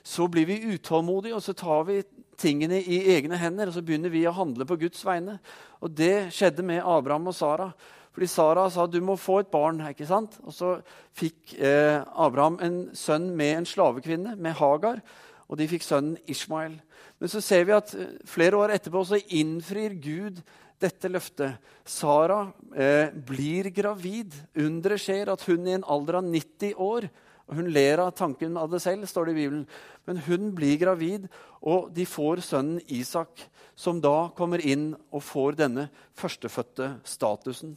så 0.06 0.28
blir 0.30 0.46
vi 0.46 0.74
utålmodige, 0.74 1.34
og 1.34 1.42
så 1.42 1.54
tar 1.56 1.86
vi 1.88 2.02
tingene 2.38 2.78
i 2.82 2.98
egne 3.14 3.38
hender 3.40 3.70
og 3.70 3.74
så 3.74 3.82
begynner 3.82 4.12
vi 4.12 4.26
å 4.28 4.34
handle 4.36 4.66
på 4.68 4.76
Guds 4.82 5.00
vegne. 5.06 5.38
Og 5.80 5.90
Det 5.96 6.28
skjedde 6.34 6.66
med 6.66 6.84
Abraham 6.84 7.30
og 7.32 7.34
Sara. 7.34 7.70
Fordi 8.16 8.28
Sara 8.32 8.62
sa 8.72 8.86
du 8.88 8.96
må 9.04 9.18
få 9.20 9.42
et 9.42 9.50
barn. 9.52 9.82
ikke 9.90 10.08
sant? 10.08 10.38
Og 10.48 10.54
så 10.56 10.78
fikk 11.12 11.52
eh, 11.60 12.00
Abraham 12.16 12.56
en 12.64 12.78
sønn 12.96 13.28
med 13.36 13.58
en 13.58 13.68
slavekvinne, 13.68 14.38
med 14.40 14.56
Hagar. 14.56 15.02
Og 15.50 15.60
de 15.60 15.68
fikk 15.68 15.84
sønnen 15.84 16.16
Ishmael. 16.24 16.78
Men 17.20 17.28
så 17.28 17.42
ser 17.44 17.66
vi 17.68 17.76
at 17.76 17.92
eh, 17.92 18.16
flere 18.24 18.56
år 18.56 18.72
etterpå 18.72 19.04
så 19.04 19.20
innfrir 19.28 19.98
Gud 20.00 20.40
dette 20.80 21.12
løftet. 21.12 21.60
Sara 21.84 22.46
eh, 22.72 23.12
blir 23.12 23.68
gravid. 23.76 24.32
Underet 24.56 25.04
skjer 25.04 25.34
at 25.36 25.44
hun 25.44 25.68
i 25.68 25.76
en 25.76 25.84
alder 25.84 26.22
av 26.22 26.24
90 26.32 26.72
år 26.80 27.10
og 27.46 27.54
Hun 27.60 27.68
ler 27.70 28.00
av 28.02 28.10
tanken 28.18 28.56
av 28.58 28.70
det 28.72 28.80
selv, 28.82 29.06
står 29.06 29.28
det 29.28 29.36
i 29.36 29.38
Bibelen. 29.44 29.66
Men 30.06 30.18
hun 30.26 30.48
blir 30.54 30.80
gravid, 30.80 31.28
og 31.62 31.92
de 31.94 32.02
får 32.02 32.42
sønnen 32.42 32.80
Isak, 32.90 33.44
som 33.78 34.00
da 34.02 34.32
kommer 34.34 34.58
inn 34.58 34.96
og 35.14 35.22
får 35.22 35.60
denne 35.60 35.86
førstefødte 36.18 36.96
statusen. 37.06 37.76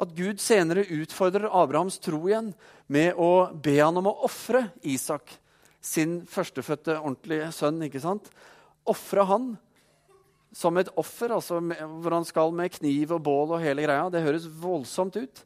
At 0.00 0.14
Gud 0.16 0.40
senere 0.40 0.86
utfordrer 0.96 1.50
Abrahams 1.52 1.98
tro 2.00 2.22
igjen 2.28 2.54
med 2.88 3.18
å 3.20 3.50
be 3.52 3.76
han 3.78 3.98
om 4.00 4.08
å 4.08 4.18
ofre 4.26 4.70
Isak 4.88 5.34
sin 5.80 6.20
førstefødte 6.28 6.98
ordentlige 6.98 7.50
sønn. 7.56 7.82
ikke 7.84 8.00
sant? 8.00 8.30
Ofre 8.88 9.26
han 9.28 9.52
som 10.56 10.76
et 10.80 10.90
offer, 10.98 11.30
altså 11.30 11.60
hvor 11.60 12.16
han 12.16 12.26
skal 12.26 12.50
med 12.56 12.72
kniv 12.74 13.14
og 13.14 13.22
bål 13.28 13.54
og 13.54 13.62
hele 13.62 13.84
greia. 13.84 14.08
Det 14.10 14.24
høres 14.24 14.48
voldsomt 14.60 15.20
ut. 15.20 15.44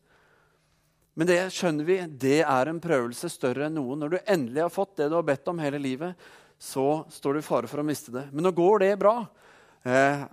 Men 1.15 1.29
det 1.31 1.41
skjønner 1.55 1.87
vi, 1.87 1.99
det 2.09 2.41
er 2.43 2.71
en 2.71 2.81
prøvelse 2.83 3.29
større 3.31 3.69
enn 3.69 3.77
noen. 3.79 4.01
Når 4.03 4.15
du 4.15 4.19
endelig 4.23 4.65
har 4.65 4.73
fått 4.75 4.97
det 4.99 5.11
du 5.11 5.19
har 5.19 5.27
bedt 5.27 5.51
om 5.51 5.61
hele 5.63 5.79
livet, 5.83 6.17
så 6.59 7.05
står 7.13 7.37
du 7.37 7.43
i 7.43 7.47
fare 7.47 7.71
for 7.71 7.83
å 7.83 7.87
miste 7.87 8.15
det. 8.15 8.25
Men 8.33 8.49
nå 8.49 8.55
går 8.57 8.83
det 8.83 8.91
bra. 9.03 9.19
Eh, 9.85 10.25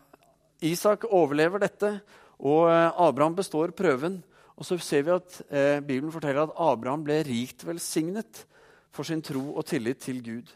Isak 0.71 1.05
overlever 1.09 1.61
dette, 1.61 1.95
og 2.41 2.69
eh, 2.71 3.01
Abraham 3.07 3.37
består 3.37 3.73
prøven. 3.77 4.19
Og 4.57 4.65
så 4.67 4.77
ser 4.81 5.05
vi 5.05 5.13
at 5.13 5.37
eh, 5.49 5.79
Bibelen 5.79 6.11
forteller 6.13 6.43
at 6.47 6.57
Abraham 6.57 7.05
ble 7.05 7.21
rikt 7.25 7.65
velsignet 7.65 8.43
for 8.93 9.07
sin 9.07 9.23
tro 9.23 9.53
og 9.55 9.65
tillit 9.69 10.01
til 10.03 10.19
Gud. 10.25 10.51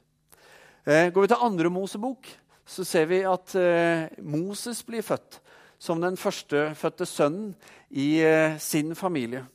Eh, 0.85 1.09
går 1.13 1.25
vi 1.25 1.31
til 1.31 1.45
andre 1.45 1.71
Mosebok, 1.73 2.27
så 2.65 2.83
ser 2.85 3.07
vi 3.09 3.23
at 3.25 3.55
eh, 3.57 4.07
Moses 4.21 4.83
blir 4.85 5.05
født 5.05 5.39
som 5.81 6.01
den 6.01 6.17
førstefødte 6.17 7.05
sønnen 7.05 7.53
i 7.89 8.19
eh, 8.21 8.57
sin 8.61 8.95
familie. 8.95 9.45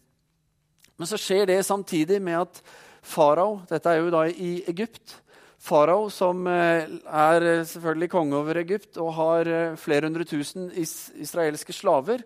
Men 0.98 1.08
så 1.08 1.18
skjer 1.18 1.46
det 1.48 1.64
samtidig 1.64 2.20
med 2.22 2.42
at 2.42 2.62
farao 3.02 3.62
Dette 3.70 3.88
er 3.88 4.02
jo 4.02 4.10
da 4.12 4.26
i 4.28 4.60
Egypt. 4.68 5.20
Farao, 5.60 6.08
som 6.08 6.46
eh, 6.48 6.88
er 7.04 7.44
eh, 7.44 7.66
selvfølgelig 7.68 8.10
konge 8.14 8.38
over 8.38 8.62
Egypt 8.62 8.96
og 9.00 9.12
har 9.18 9.50
eh, 9.50 9.76
flere 9.76 10.08
hundre 10.08 10.24
tusen 10.24 10.70
is 10.72 11.10
israelske 11.20 11.74
slaver, 11.76 12.24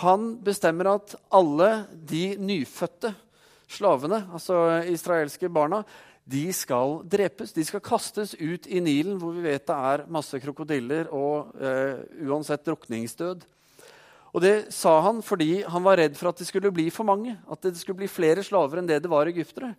han 0.00 0.32
bestemmer 0.42 0.94
at 0.94 1.14
alle 1.30 1.84
de 1.92 2.34
nyfødte 2.40 3.12
slavene, 3.70 4.24
altså 4.32 4.82
israelske 4.90 5.48
barna, 5.52 5.84
de 6.24 6.46
skal 6.56 7.02
drepes. 7.04 7.52
De 7.52 7.64
skal 7.68 7.82
kastes 7.84 8.32
ut 8.40 8.66
i 8.66 8.80
Nilen, 8.80 9.18
hvor 9.20 9.34
vi 9.36 9.44
vet 9.44 9.66
det 9.68 9.76
er 9.76 10.06
masse 10.08 10.40
krokodiller 10.40 11.10
og 11.12 11.52
eh, 11.60 12.00
uansett 12.24 12.64
drukningsdød. 12.64 13.44
Og 14.34 14.42
det 14.42 14.54
sa 14.74 14.96
han 15.04 15.20
fordi 15.22 15.62
han 15.62 15.84
var 15.84 16.00
redd 16.00 16.16
for 16.18 16.32
at 16.32 16.40
det 16.40 16.48
skulle 16.48 16.72
bli 16.74 16.88
for 16.90 17.06
mange. 17.06 17.36
At 17.46 17.62
det 17.62 17.76
skulle 17.78 18.00
bli 18.00 18.10
flere 18.10 18.42
slaver 18.42 18.80
enn 18.80 18.88
det 18.88 19.02
det 19.04 19.12
var 19.12 19.30
egyptere. 19.30 19.74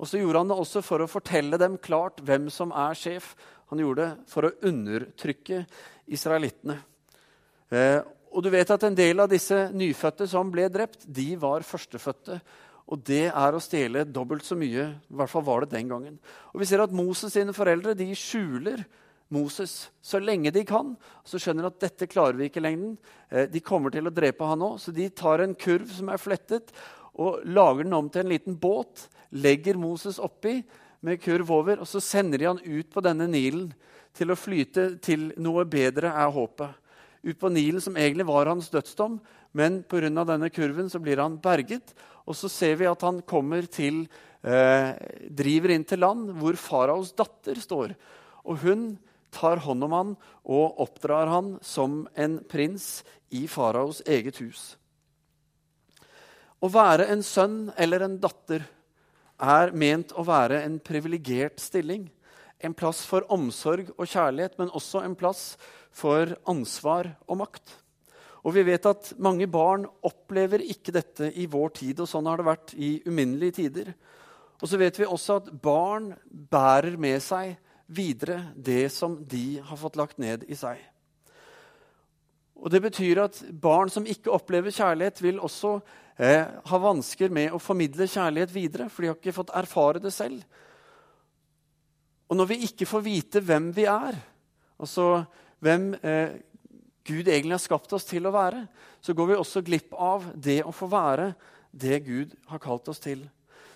Og 0.00 0.08
så 0.08 0.20
gjorde 0.20 0.40
han 0.40 0.48
det 0.48 0.56
også 0.62 0.80
for 0.84 1.04
å 1.04 1.10
fortelle 1.10 1.58
dem 1.60 1.76
klart 1.82 2.22
hvem 2.24 2.48
som 2.52 2.72
er 2.72 2.96
sjef. 2.96 3.34
Han 3.68 3.82
gjorde 3.82 4.06
det 4.06 4.30
for 4.32 4.48
å 4.48 4.54
undertrykke 4.70 5.60
israelittene. 6.10 6.78
Eh, 7.70 8.00
og 8.30 8.42
du 8.42 8.48
vet 8.52 8.70
at 8.70 8.86
En 8.86 8.96
del 8.96 9.20
av 9.20 9.28
disse 9.30 9.68
nyfødte 9.74 10.26
som 10.30 10.50
ble 10.50 10.68
drept, 10.72 11.04
de 11.04 11.34
var 11.36 11.66
førstefødte. 11.66 12.40
Og 12.90 13.02
det 13.06 13.28
er 13.28 13.54
å 13.54 13.62
stjele 13.62 14.06
dobbelt 14.08 14.46
så 14.46 14.56
mye. 14.58 14.88
I 15.06 15.18
hvert 15.20 15.30
fall 15.30 15.44
var 15.46 15.62
det 15.62 15.76
den 15.76 15.90
gangen. 15.90 16.18
Og 16.54 16.60
Vi 16.60 16.66
ser 16.66 16.82
at 16.82 16.94
Moses 16.94 17.32
sine 17.36 17.54
foreldre 17.54 17.94
de 17.94 18.08
skjuler 18.18 18.82
Moses 19.30 19.90
så 20.02 20.18
lenge 20.18 20.50
de 20.50 20.64
kan. 20.66 20.96
Så 21.22 21.38
skjønner 21.38 21.68
de 21.68 21.70
at 21.70 21.84
dette 21.84 22.08
klarer 22.10 22.38
vi 22.38 22.48
ikke 22.50 22.58
i 22.58 22.66
lengden. 22.66 22.96
Eh, 23.30 23.46
de 23.46 23.62
kommer 23.62 23.94
til 23.94 24.10
å 24.10 24.14
drepe 24.14 24.48
han 24.48 24.64
òg, 24.66 24.80
så 24.82 24.94
de 24.94 25.06
tar 25.14 25.44
en 25.44 25.54
kurv 25.54 25.86
som 25.94 26.10
er 26.10 26.18
flettet, 26.18 26.74
og 27.20 27.42
lager 27.44 27.84
den 27.84 27.96
om 27.96 28.08
til 28.08 28.24
en 28.24 28.32
liten 28.32 28.56
båt. 28.60 29.08
Legger 29.30 29.78
Moses 29.78 30.18
oppi 30.22 30.60
med 31.04 31.20
kurv 31.22 31.52
over, 31.52 31.80
og 31.80 31.88
så 31.88 32.00
sender 32.02 32.40
de 32.40 32.48
han 32.48 32.62
ut 32.64 32.90
på 32.92 33.02
denne 33.04 33.28
Nilen 33.30 33.70
til 34.16 34.32
å 34.32 34.38
flyte 34.38 34.94
til 35.04 35.30
noe 35.40 35.66
bedre, 35.68 36.10
er 36.10 36.32
håpet. 36.34 36.78
Ut 37.20 37.38
på 37.38 37.50
Nilen, 37.52 37.82
som 37.84 37.98
egentlig 38.00 38.26
var 38.28 38.48
hans 38.48 38.70
dødsdom, 38.72 39.20
men 39.52 39.82
pga. 39.82 40.24
denne 40.24 40.50
kurven 40.50 40.88
så 40.90 40.98
blir 40.98 41.20
han 41.20 41.38
berget. 41.38 41.94
Og 42.26 42.36
så 42.36 42.48
ser 42.48 42.76
vi 42.80 42.88
at 42.88 43.02
han 43.02 43.20
kommer 43.22 43.66
til 43.66 44.06
eh, 44.42 44.94
Driver 45.28 45.74
inn 45.74 45.84
til 45.84 46.00
land 46.00 46.30
hvor 46.38 46.56
faraos 46.56 47.12
datter 47.12 47.58
står. 47.60 47.94
Og 48.44 48.62
hun 48.64 48.98
tar 49.30 49.62
hånd 49.62 49.84
om 49.84 49.92
han 49.92 50.12
og 50.44 50.80
oppdrar 50.82 51.28
han 51.30 51.58
som 51.62 52.06
en 52.16 52.40
prins 52.48 53.02
i 53.30 53.46
faraos 53.46 54.02
eget 54.06 54.40
hus. 54.42 54.79
Å 56.60 56.68
være 56.68 57.08
en 57.08 57.22
sønn 57.24 57.70
eller 57.80 58.04
en 58.04 58.18
datter 58.20 58.66
er 59.40 59.70
ment 59.72 60.12
å 60.12 60.24
være 60.28 60.60
en 60.66 60.76
privilegert 60.84 61.60
stilling. 61.62 62.10
En 62.60 62.76
plass 62.76 63.00
for 63.08 63.24
omsorg 63.32 63.88
og 63.96 64.04
kjærlighet, 64.04 64.58
men 64.60 64.72
også 64.76 65.00
en 65.00 65.16
plass 65.16 65.54
for 65.96 66.34
ansvar 66.50 67.08
og 67.26 67.40
makt. 67.40 67.72
Og 68.44 68.54
vi 68.56 68.64
vet 68.68 68.86
at 68.88 69.12
mange 69.20 69.48
barn 69.48 69.86
opplever 70.04 70.62
ikke 70.64 70.92
dette 70.96 71.30
i 71.36 71.46
vår 71.48 71.72
tid, 71.80 72.00
og 72.00 72.08
sånn 72.08 72.28
har 72.28 72.40
det 72.40 72.48
vært 72.48 72.76
i 72.76 72.92
uminnelige 73.08 73.58
tider. 73.60 73.90
Og 74.60 74.68
så 74.68 74.80
vet 74.80 75.00
vi 75.00 75.08
også 75.08 75.40
at 75.40 75.50
barn 75.64 76.12
bærer 76.28 76.96
med 77.00 77.20
seg 77.24 77.56
videre 77.90 78.50
det 78.54 78.90
som 78.92 79.16
de 79.28 79.60
har 79.64 79.80
fått 79.80 79.96
lagt 80.00 80.20
ned 80.20 80.44
i 80.48 80.56
seg. 80.56 80.78
Og 82.60 82.68
Det 82.68 82.82
betyr 82.84 83.22
at 83.24 83.40
barn 83.56 83.88
som 83.88 84.04
ikke 84.04 84.32
opplever 84.36 84.72
kjærlighet, 84.72 85.22
vil 85.24 85.40
også 85.40 85.78
eh, 86.20 86.44
har 86.70 86.82
vansker 86.84 87.32
med 87.32 87.54
å 87.54 87.62
formidle 87.62 88.08
kjærlighet 88.10 88.52
videre, 88.54 88.88
for 88.92 89.02
de 89.02 89.10
har 89.10 89.18
ikke 89.18 89.36
fått 89.36 89.54
erfare 89.56 90.02
det 90.02 90.12
selv. 90.14 90.44
Og 92.30 92.38
når 92.38 92.52
vi 92.52 92.60
ikke 92.68 92.86
får 92.86 93.02
vite 93.02 93.42
hvem 93.42 93.72
vi 93.74 93.88
er, 93.90 94.20
altså 94.78 95.24
hvem 95.64 95.90
eh, 95.98 96.38
Gud 97.08 97.26
egentlig 97.26 97.56
har 97.56 97.64
skapt 97.64 97.92
oss 97.96 98.06
til 98.06 98.28
å 98.28 98.34
være, 98.34 98.66
så 99.02 99.16
går 99.16 99.32
vi 99.32 99.40
også 99.40 99.64
glipp 99.66 99.96
av 99.96 100.28
det 100.36 100.60
å 100.62 100.74
få 100.74 100.86
være 100.92 101.32
det 101.70 102.02
Gud 102.06 102.34
har 102.50 102.62
kalt 102.62 102.88
oss 102.92 103.02
til. 103.02 103.24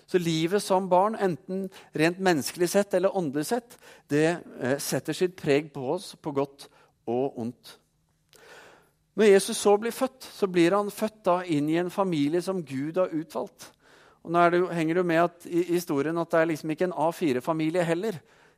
Så 0.05 0.21
livet 0.21 0.61
som 0.61 0.85
barn, 0.89 1.17
enten 1.17 1.65
rent 1.97 2.19
menneskelig 2.21 2.69
sett 2.69 2.93
eller 2.93 3.15
åndelig 3.17 3.47
sett, 3.49 3.77
det 4.11 4.27
eh, 4.61 4.77
setter 4.77 5.17
sitt 5.17 5.33
preg 5.39 5.71
på 5.73 5.87
oss 5.95 6.13
på 6.21 6.33
godt 6.35 6.67
og 7.09 7.39
ondt. 7.41 7.79
Når 9.15 9.31
Jesus 9.31 9.57
så 9.63 9.77
blir 9.79 9.95
født, 9.95 10.27
så 10.35 10.47
blir 10.51 10.75
han 10.75 10.91
født 10.91 11.21
da 11.27 11.37
inn 11.47 11.69
i 11.71 11.79
en 11.79 11.91
familie 11.93 12.41
som 12.43 12.59
Gud 12.67 12.97
har 12.99 13.13
utvalgt. 13.15 13.69
Og 14.25 14.33
nå 14.33 14.41
det, 14.51 14.61
henger 14.75 14.99
det 14.99 15.05
med 15.07 15.21
at, 15.23 15.45
i 15.47 15.63
historien 15.69 16.17
at 16.19 16.31
det 16.33 16.41
er 16.41 16.49
liksom 16.49 16.73
ikke 16.73 16.89
en 16.89 16.97
A4-familie 17.05 17.85
heller. 17.85 18.17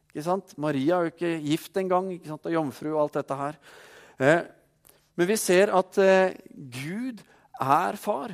Ikke 0.10 0.26
sant? 0.26 0.56
Maria 0.58 0.98
er 0.98 1.08
jo 1.08 1.14
ikke 1.14 1.34
gift 1.46 1.78
engang, 1.78 2.10
og 2.40 2.52
jomfru 2.54 2.94
og 2.94 3.02
alt 3.04 3.20
dette 3.20 3.38
her. 3.38 3.60
Eh, 4.18 4.42
men 5.18 5.30
vi 5.30 5.38
ser 5.38 5.74
at 5.76 6.00
eh, 6.02 6.38
Gud 6.56 7.22
er 7.62 8.00
far. 8.02 8.34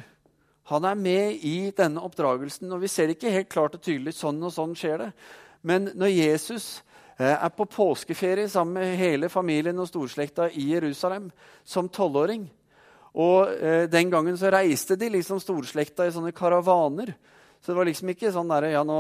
Han 0.72 0.88
er 0.88 0.96
med 0.96 1.44
i 1.44 1.74
denne 1.76 2.04
oppdragelsen. 2.06 2.72
og 2.72 2.84
Vi 2.86 2.92
ser 2.92 3.12
ikke 3.12 3.34
helt 3.34 3.52
klart 3.52 3.76
og 3.76 3.84
tydelig 3.84 4.16
sånn 4.16 4.40
og 4.44 4.54
sånn 4.54 4.78
skjer 4.80 5.08
det. 5.08 5.12
Men 5.64 5.90
når 5.96 6.14
Jesus 6.14 6.68
er 7.22 7.52
på 7.54 7.68
påskeferie 7.70 8.50
sammen 8.50 8.80
med 8.80 8.98
hele 8.98 9.30
familien 9.30 9.78
og 9.80 9.90
storslekta 9.90 10.50
i 10.50 10.72
Jerusalem 10.72 11.30
som 11.64 11.90
tolvåring 11.90 12.48
Og 13.14 13.52
eh, 13.54 13.86
den 13.86 14.10
gangen 14.10 14.38
så 14.38 14.50
reiste 14.50 14.98
de 14.98 15.12
liksom 15.14 15.42
storslekta 15.42 16.08
i 16.08 16.14
sånne 16.14 16.34
karavaner. 16.34 17.14
Så 17.62 17.72
det 17.72 17.78
var 17.78 17.86
liksom 17.86 18.10
ikke 18.10 18.32
sånn 18.34 18.50
der, 18.50 18.72
ja, 18.74 18.82
nå, 18.84 18.98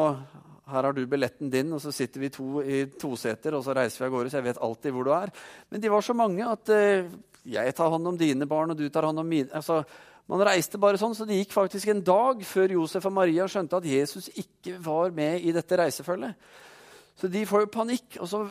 her 0.70 0.88
har 0.88 0.94
du 0.94 1.02
billetten 1.10 1.50
din, 1.52 1.74
og 1.74 1.82
så 1.82 1.92
sitter 1.92 2.22
vi 2.22 2.30
to 2.32 2.62
i 2.62 2.86
toseter 3.00 3.58
og 3.58 3.66
så 3.66 3.74
reiser 3.76 4.04
vi 4.04 4.08
av 4.08 4.14
gårde. 4.14 4.30
så 4.32 4.40
jeg 4.40 4.48
vet 4.52 4.62
alltid 4.62 4.94
hvor 4.94 5.08
du 5.08 5.12
er. 5.18 5.34
Men 5.74 5.82
de 5.82 5.92
var 5.92 6.06
så 6.06 6.14
mange 6.16 6.46
at 6.46 6.70
eh, 6.70 7.10
jeg 7.44 7.76
tar 7.76 7.92
hånd 7.92 8.14
om 8.14 8.18
dine 8.18 8.48
barn, 8.48 8.72
og 8.72 8.78
du 8.78 8.86
tar 8.90 9.10
hånd 9.10 9.20
om 9.20 9.28
mine. 9.28 9.50
altså 9.52 9.84
man 10.32 10.40
reiste 10.48 10.80
bare 10.80 10.96
sånn, 10.96 11.16
så 11.16 11.26
Det 11.28 11.36
gikk 11.36 11.52
faktisk 11.52 11.90
en 11.92 12.04
dag 12.04 12.46
før 12.48 12.72
Josef 12.78 13.06
og 13.10 13.12
Maria 13.12 13.44
skjønte 13.44 13.76
at 13.76 13.88
Jesus 13.88 14.30
ikke 14.32 14.78
var 14.80 15.12
med 15.12 15.44
i 15.44 15.52
dette 15.52 15.76
reisefølget. 15.76 16.38
Så 17.20 17.30
de 17.32 17.46
får 17.48 17.66
jo 17.66 17.74
panikk, 17.74 18.18
og 18.20 18.30
så 18.30 18.44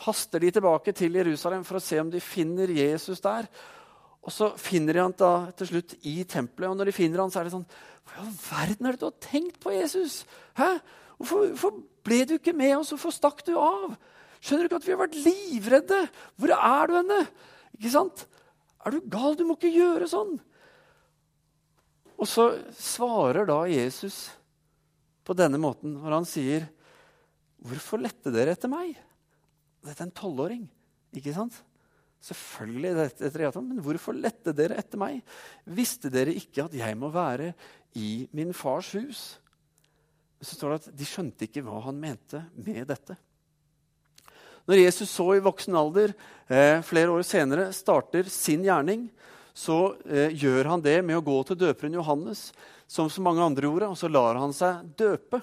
haster 0.00 0.42
de 0.42 0.52
tilbake 0.54 0.94
til 0.96 1.18
Jerusalem 1.18 1.64
for 1.66 1.78
å 1.78 1.82
se 1.84 1.98
om 2.00 2.10
de 2.12 2.22
finner 2.22 2.70
Jesus 2.72 3.20
der. 3.24 3.48
Og 4.20 4.32
så 4.34 4.50
finner 4.60 4.96
de 4.96 5.02
han 5.02 5.16
da 5.16 5.50
til 5.56 5.72
slutt 5.72 5.94
i 6.08 6.20
tempelet. 6.28 6.70
Og 6.70 6.78
når 6.78 6.90
de 6.90 6.96
finner 6.96 7.22
han, 7.22 7.32
så 7.32 7.40
er 7.40 7.48
det 7.48 7.54
sånn 7.54 7.68
Hva 8.10 8.16
i 8.16 8.24
all 8.24 8.34
verden 8.42 8.88
er 8.88 8.96
det 8.96 9.02
du 9.02 9.08
har 9.08 9.22
tenkt 9.24 9.60
på, 9.62 9.72
Jesus? 9.74 10.22
Hæ? 10.58 10.74
Hvorfor, 11.20 11.46
hvorfor 11.52 11.78
ble 12.06 12.22
du 12.28 12.34
ikke 12.36 12.56
med 12.56 12.78
oss? 12.78 12.92
Hvorfor 12.94 13.14
stakk 13.14 13.44
du 13.46 13.54
av? 13.60 13.96
Skjønner 14.40 14.64
du 14.64 14.70
ikke 14.70 14.80
at 14.80 14.86
vi 14.88 14.94
har 14.94 15.02
vært 15.02 15.18
livredde? 15.20 16.00
Hvor 16.40 16.52
er 16.56 16.88
du 16.88 16.96
henne? 16.96 17.20
Ikke 17.76 17.92
sant? 17.92 18.24
Er 18.84 18.96
du 18.96 19.04
gal? 19.12 19.36
Du 19.36 19.44
må 19.48 19.56
ikke 19.58 19.72
gjøre 19.72 20.08
sånn. 20.08 20.38
Og 22.20 22.28
så 22.28 22.50
svarer 22.76 23.48
da 23.48 23.62
Jesus 23.68 24.28
på 25.24 25.36
denne 25.36 25.60
måten 25.60 25.96
når 25.96 26.16
han 26.18 26.28
sier, 26.28 26.66
'Hvorfor 27.60 28.00
lette 28.00 28.32
dere 28.32 28.56
etter 28.56 28.70
meg?' 28.72 28.96
Dette 29.80 30.02
er 30.02 30.08
en 30.08 30.16
tolvåring, 30.16 30.66
ikke 31.16 31.32
sant? 31.32 31.54
Selvfølgelig, 32.20 32.90
etter 33.08 33.46
Jatan, 33.46 33.64
men 33.64 33.80
hvorfor 33.80 34.12
lette 34.12 34.52
dere 34.52 34.76
etter 34.76 35.00
meg? 35.00 35.22
Visste 35.64 36.10
dere 36.12 36.34
ikke 36.36 36.66
at 36.66 36.74
jeg 36.76 36.98
må 37.00 37.08
være 37.12 37.54
i 37.96 38.28
min 38.36 38.52
fars 38.52 38.92
hus? 38.92 39.22
Så 40.40 40.56
står 40.56 40.74
det 40.74 40.80
at 40.82 40.98
De 41.00 41.08
skjønte 41.08 41.48
ikke 41.48 41.64
hva 41.64 41.80
han 41.86 41.96
mente 42.00 42.42
med 42.60 42.84
dette. 42.92 43.16
Når 44.68 44.82
Jesus 44.82 45.10
så 45.10 45.26
i 45.34 45.42
voksen 45.42 45.76
alder, 45.76 46.12
eh, 46.46 46.82
flere 46.84 47.08
år 47.08 47.24
senere, 47.24 47.72
starter 47.72 48.28
sin 48.28 48.62
gjerning, 48.68 49.08
så 49.56 49.96
eh, 50.04 50.30
gjør 50.36 50.68
han 50.74 50.84
det 50.84 51.00
med 51.04 51.16
å 51.18 51.24
gå 51.24 51.38
til 51.48 51.58
døperen 51.58 51.96
Johannes, 51.96 52.50
som 52.86 53.08
så 53.10 53.24
mange 53.24 53.42
andre 53.42 53.64
gjorde, 53.66 53.88
og 53.88 53.96
så 53.98 54.12
lar 54.12 54.38
han 54.38 54.52
seg 54.52 54.84
døpe. 55.00 55.40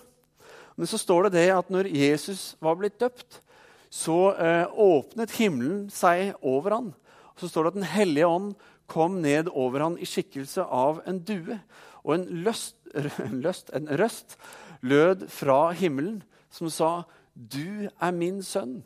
Men 0.78 0.90
så 0.90 1.00
står 1.02 1.28
det 1.28 1.40
det 1.40 1.50
at 1.56 1.70
når 1.74 1.90
Jesus 1.90 2.56
var 2.62 2.78
blitt 2.80 3.00
døpt, 3.02 3.42
så 3.90 4.34
eh, 4.36 4.66
åpnet 4.70 5.34
himmelen 5.40 5.88
seg 5.94 6.36
over 6.46 6.76
han. 6.76 6.90
Og 7.34 7.44
så 7.44 7.50
står 7.50 7.66
det 7.66 7.72
at 7.72 7.80
Den 7.80 7.92
hellige 7.96 8.28
ånd 8.28 8.52
kom 8.88 9.20
ned 9.24 9.50
over 9.52 9.84
han 9.84 9.98
i 10.00 10.08
skikkelse 10.08 10.64
av 10.64 11.02
en 11.08 11.20
due. 11.24 11.60
Og 12.06 12.14
en, 12.16 12.28
løst, 12.46 12.78
løst, 13.46 13.72
en 13.76 13.90
røst 14.00 14.38
lød 14.86 15.28
fra 15.34 15.72
himmelen 15.72 16.22
som 16.54 16.70
sa, 16.70 17.04
'Du 17.34 17.90
er 18.02 18.12
min 18.12 18.44
sønn, 18.44 18.84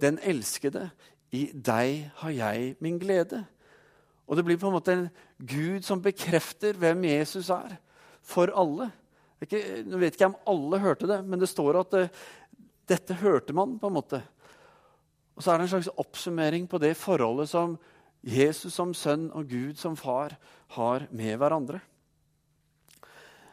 den 0.00 0.18
elskede. 0.22 0.90
I 1.32 1.50
deg 1.52 2.10
har 2.16 2.30
jeg 2.30 2.76
min 2.80 2.98
glede.' 2.98 3.44
Og 4.26 4.36
det 4.36 4.44
blir 4.44 4.56
på 4.56 4.66
en 4.70 4.72
måte 4.72 4.92
en 4.92 5.08
Gud 5.38 5.82
som 5.82 6.02
bekrefter 6.02 6.72
hvem 6.72 7.04
Jesus 7.04 7.50
er, 7.50 7.76
for 8.22 8.48
alle. 8.56 8.90
Ikke, 9.42 9.60
nå 9.88 9.98
vet 9.98 10.14
ikke 10.14 10.28
jeg 10.28 10.32
om 10.32 10.52
alle 10.52 10.82
hørte 10.82 11.08
det, 11.10 11.18
men 11.26 11.40
det 11.42 11.50
står 11.50 11.80
at 11.80 11.96
uh, 11.98 12.20
dette 12.90 13.16
hørte 13.22 13.54
man. 13.56 13.78
på 13.80 13.90
en 13.90 13.96
måte. 13.96 14.22
Og 15.34 15.42
så 15.42 15.52
er 15.52 15.58
det 15.58 15.66
en 15.66 15.72
slags 15.74 15.92
oppsummering 15.98 16.68
på 16.70 16.80
det 16.82 16.94
forholdet 16.98 17.48
som 17.50 17.78
Jesus 18.22 18.76
som 18.76 18.92
sønn 18.94 19.30
og 19.34 19.48
Gud 19.50 19.80
som 19.80 19.96
far 19.98 20.36
har 20.76 21.08
med 21.10 21.40
hverandre. 21.40 21.80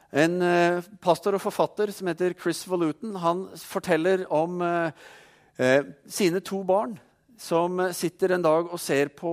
En 0.09 0.39
uh, 0.41 0.85
pastor 1.01 1.37
og 1.37 1.43
forfatter 1.43 1.93
som 1.93 2.09
heter 2.09 2.37
Chris 2.37 2.63
Voluton, 2.69 3.17
han 3.21 3.45
forteller 3.57 4.25
om 4.33 4.61
uh, 4.61 4.89
uh, 5.57 5.81
sine 6.09 6.41
to 6.45 6.63
barn 6.65 6.97
som 7.39 7.81
sitter 7.95 8.35
en 8.35 8.43
dag 8.43 8.67
og 8.67 8.81
ser 8.83 9.13
på 9.15 9.31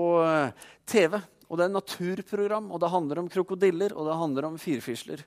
TV. 0.86 1.16
Og 1.50 1.58
Det 1.58 1.64
er 1.64 1.70
en 1.72 1.74
naturprogram, 1.74 2.68
og 2.70 2.78
det 2.78 2.90
handler 2.92 3.18
om 3.18 3.30
krokodiller 3.30 3.94
og 3.96 4.06
det 4.06 4.18
handler 4.20 4.46
om 4.46 4.58
firfisler. 4.62 5.24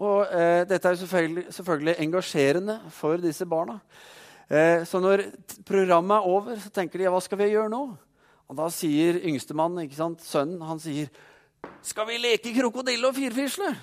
Og 0.00 0.32
eh, 0.32 0.62
Dette 0.68 0.88
er 0.88 0.96
selvfølgelig, 0.96 1.44
selvfølgelig, 1.52 1.94
engasjerende 2.00 2.78
for 2.96 3.20
disse 3.20 3.46
barna. 3.46 3.76
Eh, 4.48 4.86
så 4.88 5.00
når 5.02 5.26
programmet 5.68 6.16
er 6.16 6.30
over, 6.30 6.56
så 6.60 6.72
tenker 6.72 6.98
de 6.98 7.04
ja, 7.04 7.12
hva 7.12 7.20
skal 7.20 7.38
vi 7.42 7.50
gjøre 7.52 7.72
nå? 7.72 7.82
Og 8.50 8.56
Da 8.58 8.66
sier 8.74 9.20
yngstemann, 9.20 9.78
sønnen, 10.18 10.62
han 10.66 10.80
sier, 10.80 11.10
'Skal 11.82 12.06
vi 12.08 12.16
leke 12.16 12.54
krokodille 12.56 13.06
og 13.06 13.14
firfisle?' 13.14 13.76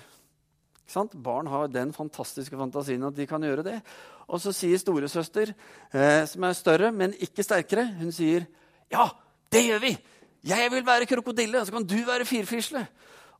Barn 1.14 1.46
har 1.46 1.68
den 1.68 1.92
fantastiske 1.92 2.56
fantasien 2.56 3.04
at 3.04 3.14
de 3.14 3.26
kan 3.26 3.40
gjøre 3.40 3.62
det. 3.62 3.82
Og 4.28 4.40
så 4.40 4.52
sier 4.52 4.78
storesøster, 4.78 5.54
eh, 5.94 6.26
som 6.26 6.44
er 6.44 6.52
større, 6.52 6.92
men 6.92 7.14
ikke 7.14 7.42
sterkere, 7.42 7.86
hun 7.98 8.12
sier, 8.12 8.46
'Ja, 8.90 9.08
det 9.52 9.64
gjør 9.64 9.80
vi! 9.80 9.98
Jeg 10.44 10.70
vil 10.70 10.86
være 10.86 11.06
krokodille, 11.06 11.64
så 11.64 11.72
kan 11.72 11.86
du 11.86 11.96
være 12.04 12.24
firfisle.' 12.24 12.86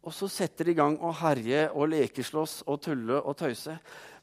Og 0.08 0.14
så 0.16 0.28
setter 0.32 0.64
de 0.64 0.72
i 0.72 0.78
gang 0.78 0.96
å 1.04 1.12
herje 1.20 1.66
og 1.74 1.90
lekeslåss 1.92 2.62
og 2.64 2.80
tulle 2.86 3.20
og 3.20 3.36
tøyse. 3.36 3.74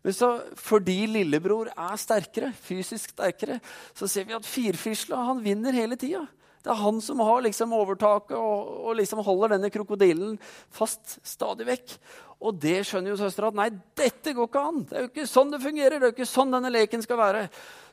Men 0.05 0.13
så, 0.13 0.31
fordi 0.57 1.03
lillebror 1.09 1.69
er 1.69 1.99
sterkere, 2.01 2.51
fysisk 2.65 3.13
sterkere, 3.13 3.59
så 3.97 4.09
ser 4.09 4.25
vi 4.25 4.35
at 4.37 4.45
firfisla 4.45 5.21
han 5.29 5.43
vinner 5.45 5.77
hele 5.77 5.97
tida. 5.97 6.23
Det 6.65 6.71
er 6.73 6.81
han 6.81 6.97
som 7.01 7.21
har 7.21 7.43
liksom 7.45 7.73
overtaket 7.77 8.33
og, 8.37 8.69
og 8.89 8.97
liksom 8.97 9.21
holder 9.25 9.53
denne 9.53 9.69
krokodillen 9.73 10.39
fast 10.73 11.19
stadig 11.25 11.67
vekk. 11.69 11.93
Og 12.41 12.57
det 12.61 12.79
skjønner 12.89 13.13
jo 13.13 13.19
søstera 13.19 13.51
at 13.51 13.57
nei, 13.57 13.67
dette 13.97 14.33
går 14.33 14.49
ikke 14.49 14.63
an. 14.71 14.81
Det 14.89 14.97
er 14.97 15.05
jo 15.05 15.11
ikke 15.11 15.27
sånn 15.29 15.53
det 15.53 15.61
fungerer. 15.61 15.99
det 15.99 16.07
er 16.07 16.11
jo 16.13 16.17
ikke 16.17 16.29
sånn 16.29 16.53
denne 16.57 16.73
leken 16.73 17.05
skal 17.05 17.21
være. 17.21 17.43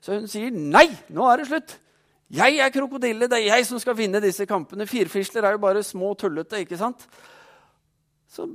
Så 0.00 0.16
hun 0.16 0.28
sier 0.32 0.56
nei, 0.56 0.87
nå 1.12 1.28
er 1.28 1.42
det 1.42 1.50
slutt. 1.50 1.76
Jeg 2.32 2.62
er 2.64 2.72
krokodille, 2.72 3.28
det 3.28 3.42
er 3.42 3.50
jeg 3.50 3.68
som 3.68 3.80
skal 3.80 3.96
vinne 3.99 4.20
disse 4.25 4.49
kampene. 4.49 4.88
Firfisler 4.88 5.44
er 5.44 5.58
jo 5.58 5.64
bare 5.66 5.84
små 5.84 6.14
tullete, 6.16 6.64
ikke 6.64 6.80
sant? 6.80 7.04
Så 8.32 8.48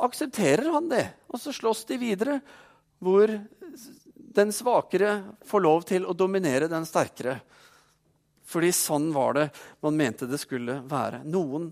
aksepterer 0.00 0.70
han 0.72 0.88
det, 0.88 1.04
og 1.28 1.40
så 1.40 1.52
slåss 1.52 1.84
de 1.90 1.98
videre, 2.00 2.38
hvor 3.00 3.28
den 4.16 4.52
svakere 4.52 5.10
får 5.44 5.60
lov 5.60 5.84
til 5.88 6.06
å 6.08 6.16
dominere 6.16 6.70
den 6.72 6.86
sterkere. 6.88 7.36
Fordi 8.48 8.70
sånn 8.74 9.10
var 9.12 9.36
det 9.36 9.46
man 9.84 9.98
mente 9.98 10.28
det 10.30 10.40
skulle 10.40 10.78
være. 10.88 11.20
Noen, 11.28 11.68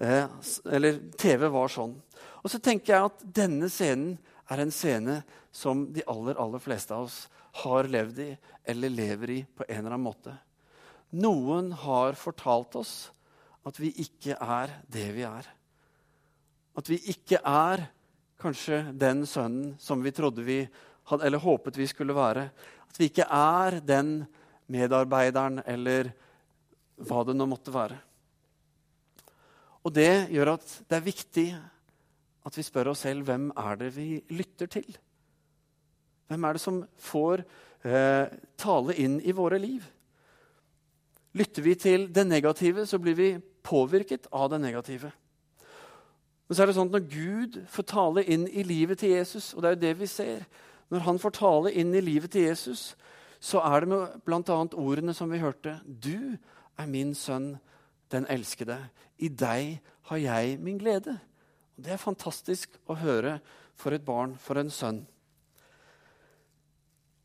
eh, 0.00 0.24
eller 0.64 1.02
TV 1.18 1.48
var 1.52 1.68
sånn. 1.68 1.92
Og 2.40 2.48
så 2.50 2.60
tenker 2.62 2.94
jeg 2.94 3.10
at 3.10 3.26
denne 3.42 3.68
scenen 3.68 4.16
er 4.48 4.64
en 4.64 4.72
scene 4.72 5.20
som 5.52 5.84
de 5.92 6.06
aller, 6.08 6.40
aller 6.40 6.62
fleste 6.62 6.94
av 6.94 7.04
oss 7.10 7.20
har 7.64 7.90
levd 7.90 8.22
i 8.24 8.30
eller 8.64 8.94
lever 8.94 9.34
i 9.34 9.38
på 9.44 9.66
en 9.68 9.78
eller 9.82 9.92
annen 9.92 10.08
måte. 10.08 10.38
Noen 11.20 11.72
har 11.84 12.16
fortalt 12.16 12.80
oss 12.80 12.96
at 13.68 13.76
vi 13.80 13.92
ikke 14.00 14.36
er 14.40 14.72
det 14.88 15.08
vi 15.16 15.28
er. 15.28 15.48
At 16.78 16.88
vi 16.90 17.00
ikke 17.10 17.40
er 17.42 17.82
kanskje 18.38 18.84
den 18.94 19.24
sønnen 19.26 19.72
som 19.82 20.02
vi 20.04 20.14
trodde 20.14 20.44
vi 20.46 20.60
hadde, 21.10 21.24
eller 21.26 21.42
håpet 21.42 21.78
vi 21.78 21.88
skulle 21.90 22.14
være. 22.14 22.48
At 22.88 23.00
vi 23.00 23.08
ikke 23.10 23.26
er 23.26 23.80
den 23.82 24.20
medarbeideren 24.70 25.62
eller 25.66 26.12
hva 27.08 27.24
det 27.26 27.34
nå 27.36 27.46
måtte 27.50 27.74
være. 27.74 27.98
Og 29.86 29.94
det 29.94 30.28
gjør 30.34 30.54
at 30.56 30.72
det 30.88 30.96
er 30.98 31.06
viktig 31.06 31.48
at 32.48 32.56
vi 32.56 32.64
spør 32.64 32.92
oss 32.92 33.04
selv 33.06 33.26
hvem 33.28 33.50
er 33.56 33.78
det 33.80 33.92
vi 33.96 34.08
lytter 34.34 34.70
til. 34.70 34.88
Hvem 36.28 36.44
er 36.44 36.56
det 36.56 36.62
som 36.62 36.82
får 37.00 37.42
eh, 37.88 38.26
tale 38.60 38.96
inn 39.00 39.16
i 39.24 39.34
våre 39.36 39.60
liv? 39.60 39.84
Lytter 41.38 41.64
vi 41.64 41.74
til 41.78 42.08
det 42.12 42.26
negative, 42.26 42.84
så 42.88 43.00
blir 43.00 43.16
vi 43.16 43.30
påvirket 43.64 44.28
av 44.32 44.50
det 44.52 44.60
negative. 44.60 45.12
Men 46.48 46.56
så 46.56 46.62
er 46.62 46.70
det 46.70 46.76
sånn 46.78 46.88
at 46.88 46.96
når 46.96 47.08
Gud 47.12 47.58
får 47.68 47.86
tale 47.90 48.24
inn 48.24 48.46
i 48.48 48.64
livet 48.64 49.02
til 49.02 49.12
Jesus, 49.12 49.52
og 49.52 49.62
det 49.62 49.68
er 49.68 49.76
jo 49.76 49.82
det 49.84 49.94
vi 50.00 50.08
ser 50.08 50.46
Når 50.88 51.02
han 51.04 51.18
får 51.20 51.34
tale 51.36 51.70
inn 51.76 51.90
i 51.92 52.00
livet 52.00 52.32
til 52.32 52.46
Jesus, 52.46 52.94
så 53.40 53.60
er 53.60 53.84
det 53.84 53.88
med 53.90 54.20
bl.a. 54.24 54.54
ordene 54.72 55.12
som 55.14 55.28
vi 55.28 55.38
hørte. 55.42 55.74
Du 55.84 56.38
er 56.78 56.86
min 56.88 57.12
sønn, 57.14 57.58
den 58.08 58.24
elskede. 58.32 58.78
I 59.20 59.28
deg 59.28 59.82
har 60.08 60.16
jeg 60.16 60.56
min 60.64 60.78
glede. 60.80 61.18
Og 61.76 61.84
det 61.84 61.92
er 61.92 62.00
fantastisk 62.00 62.78
å 62.88 62.96
høre 62.96 63.36
for 63.76 63.92
et 63.92 64.06
barn, 64.06 64.32
for 64.40 64.56
en 64.56 64.72
sønn. 64.72 65.02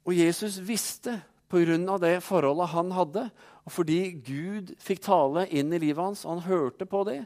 Og 0.04 0.12
Jesus 0.18 0.60
visste 0.60 1.22
pga. 1.48 1.98
det 1.98 2.24
forholdet 2.24 2.70
han 2.70 2.92
hadde, 2.92 3.30
og 3.64 3.72
fordi 3.72 4.12
Gud 4.12 4.76
fikk 4.78 5.02
tale 5.02 5.48
inn 5.48 5.72
i 5.74 5.80
livet 5.80 6.04
hans, 6.04 6.26
og 6.26 6.36
han 6.36 6.48
hørte 6.50 6.86
på 6.86 7.04
det, 7.08 7.24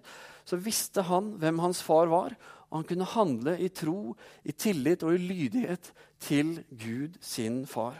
så 0.48 0.60
visste 0.60 1.04
han 1.04 1.34
hvem 1.42 1.60
hans 1.60 1.82
far 1.84 2.08
var. 2.12 2.36
Og 2.68 2.82
han 2.82 2.88
kunne 2.88 3.08
handle 3.12 3.56
i 3.60 3.70
tro, 3.72 4.16
i 4.48 4.56
tillit 4.56 5.04
og 5.04 5.16
i 5.16 5.24
lydighet 5.24 5.92
til 6.24 6.58
Gud, 6.72 7.18
sin 7.24 7.66
far. 7.68 8.00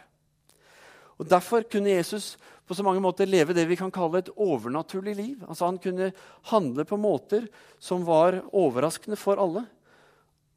Og 1.18 1.26
Derfor 1.28 1.64
kunne 1.66 1.92
Jesus 1.92 2.36
på 2.68 2.76
så 2.76 2.84
mange 2.84 3.00
måter 3.02 3.28
leve 3.28 3.56
det 3.56 3.64
vi 3.68 3.78
kan 3.80 3.92
kalle 3.92 4.20
et 4.20 4.30
overnaturlig 4.36 5.16
liv. 5.16 5.42
Altså 5.48 5.66
Han 5.66 5.80
kunne 5.82 6.12
handle 6.52 6.84
på 6.84 6.98
måter 7.00 7.48
som 7.80 8.04
var 8.06 8.42
overraskende 8.52 9.16
for 9.16 9.40
alle. 9.40 9.64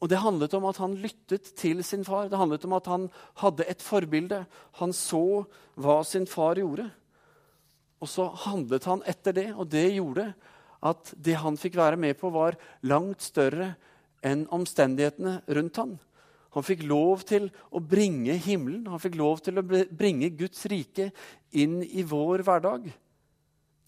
Og 0.01 0.09
Det 0.09 0.19
handlet 0.19 0.53
om 0.53 0.65
at 0.65 0.77
han 0.77 0.97
lyttet 0.97 1.55
til 1.55 1.83
sin 1.83 2.05
far. 2.05 2.27
Det 2.27 2.37
handlet 2.37 2.65
om 2.65 2.73
at 2.73 2.85
han 2.85 3.09
hadde 3.41 3.67
et 3.69 3.81
forbilde. 3.81 4.45
Han 4.81 4.93
så 4.93 5.45
hva 5.75 6.01
sin 6.03 6.27
far 6.27 6.59
gjorde. 6.59 6.89
Og 8.01 8.09
så 8.09 8.27
handlet 8.45 8.85
han 8.89 9.03
etter 9.05 9.31
det, 9.31 9.49
og 9.53 9.69
det 9.69 9.93
gjorde 9.93 10.31
at 10.81 11.13
det 11.17 11.37
han 11.41 11.59
fikk 11.59 11.77
være 11.77 11.99
med 12.01 12.17
på, 12.19 12.31
var 12.33 12.57
langt 12.89 13.21
større 13.21 13.75
enn 14.25 14.47
omstendighetene 14.53 15.41
rundt 15.57 15.81
han. 15.81 15.95
Han 16.51 16.65
fikk 16.67 16.83
lov 16.83 17.23
til 17.27 17.47
å 17.71 17.79
bringe 17.79 18.35
himmelen, 18.43 18.89
han 18.91 18.99
fikk 18.99 19.15
lov 19.19 19.39
til 19.45 19.61
å 19.61 19.63
bringe 19.63 20.33
Guds 20.35 20.65
rike 20.67 21.11
inn 21.55 21.79
i 21.85 22.03
vår 22.03 22.43
hverdag. 22.47 22.89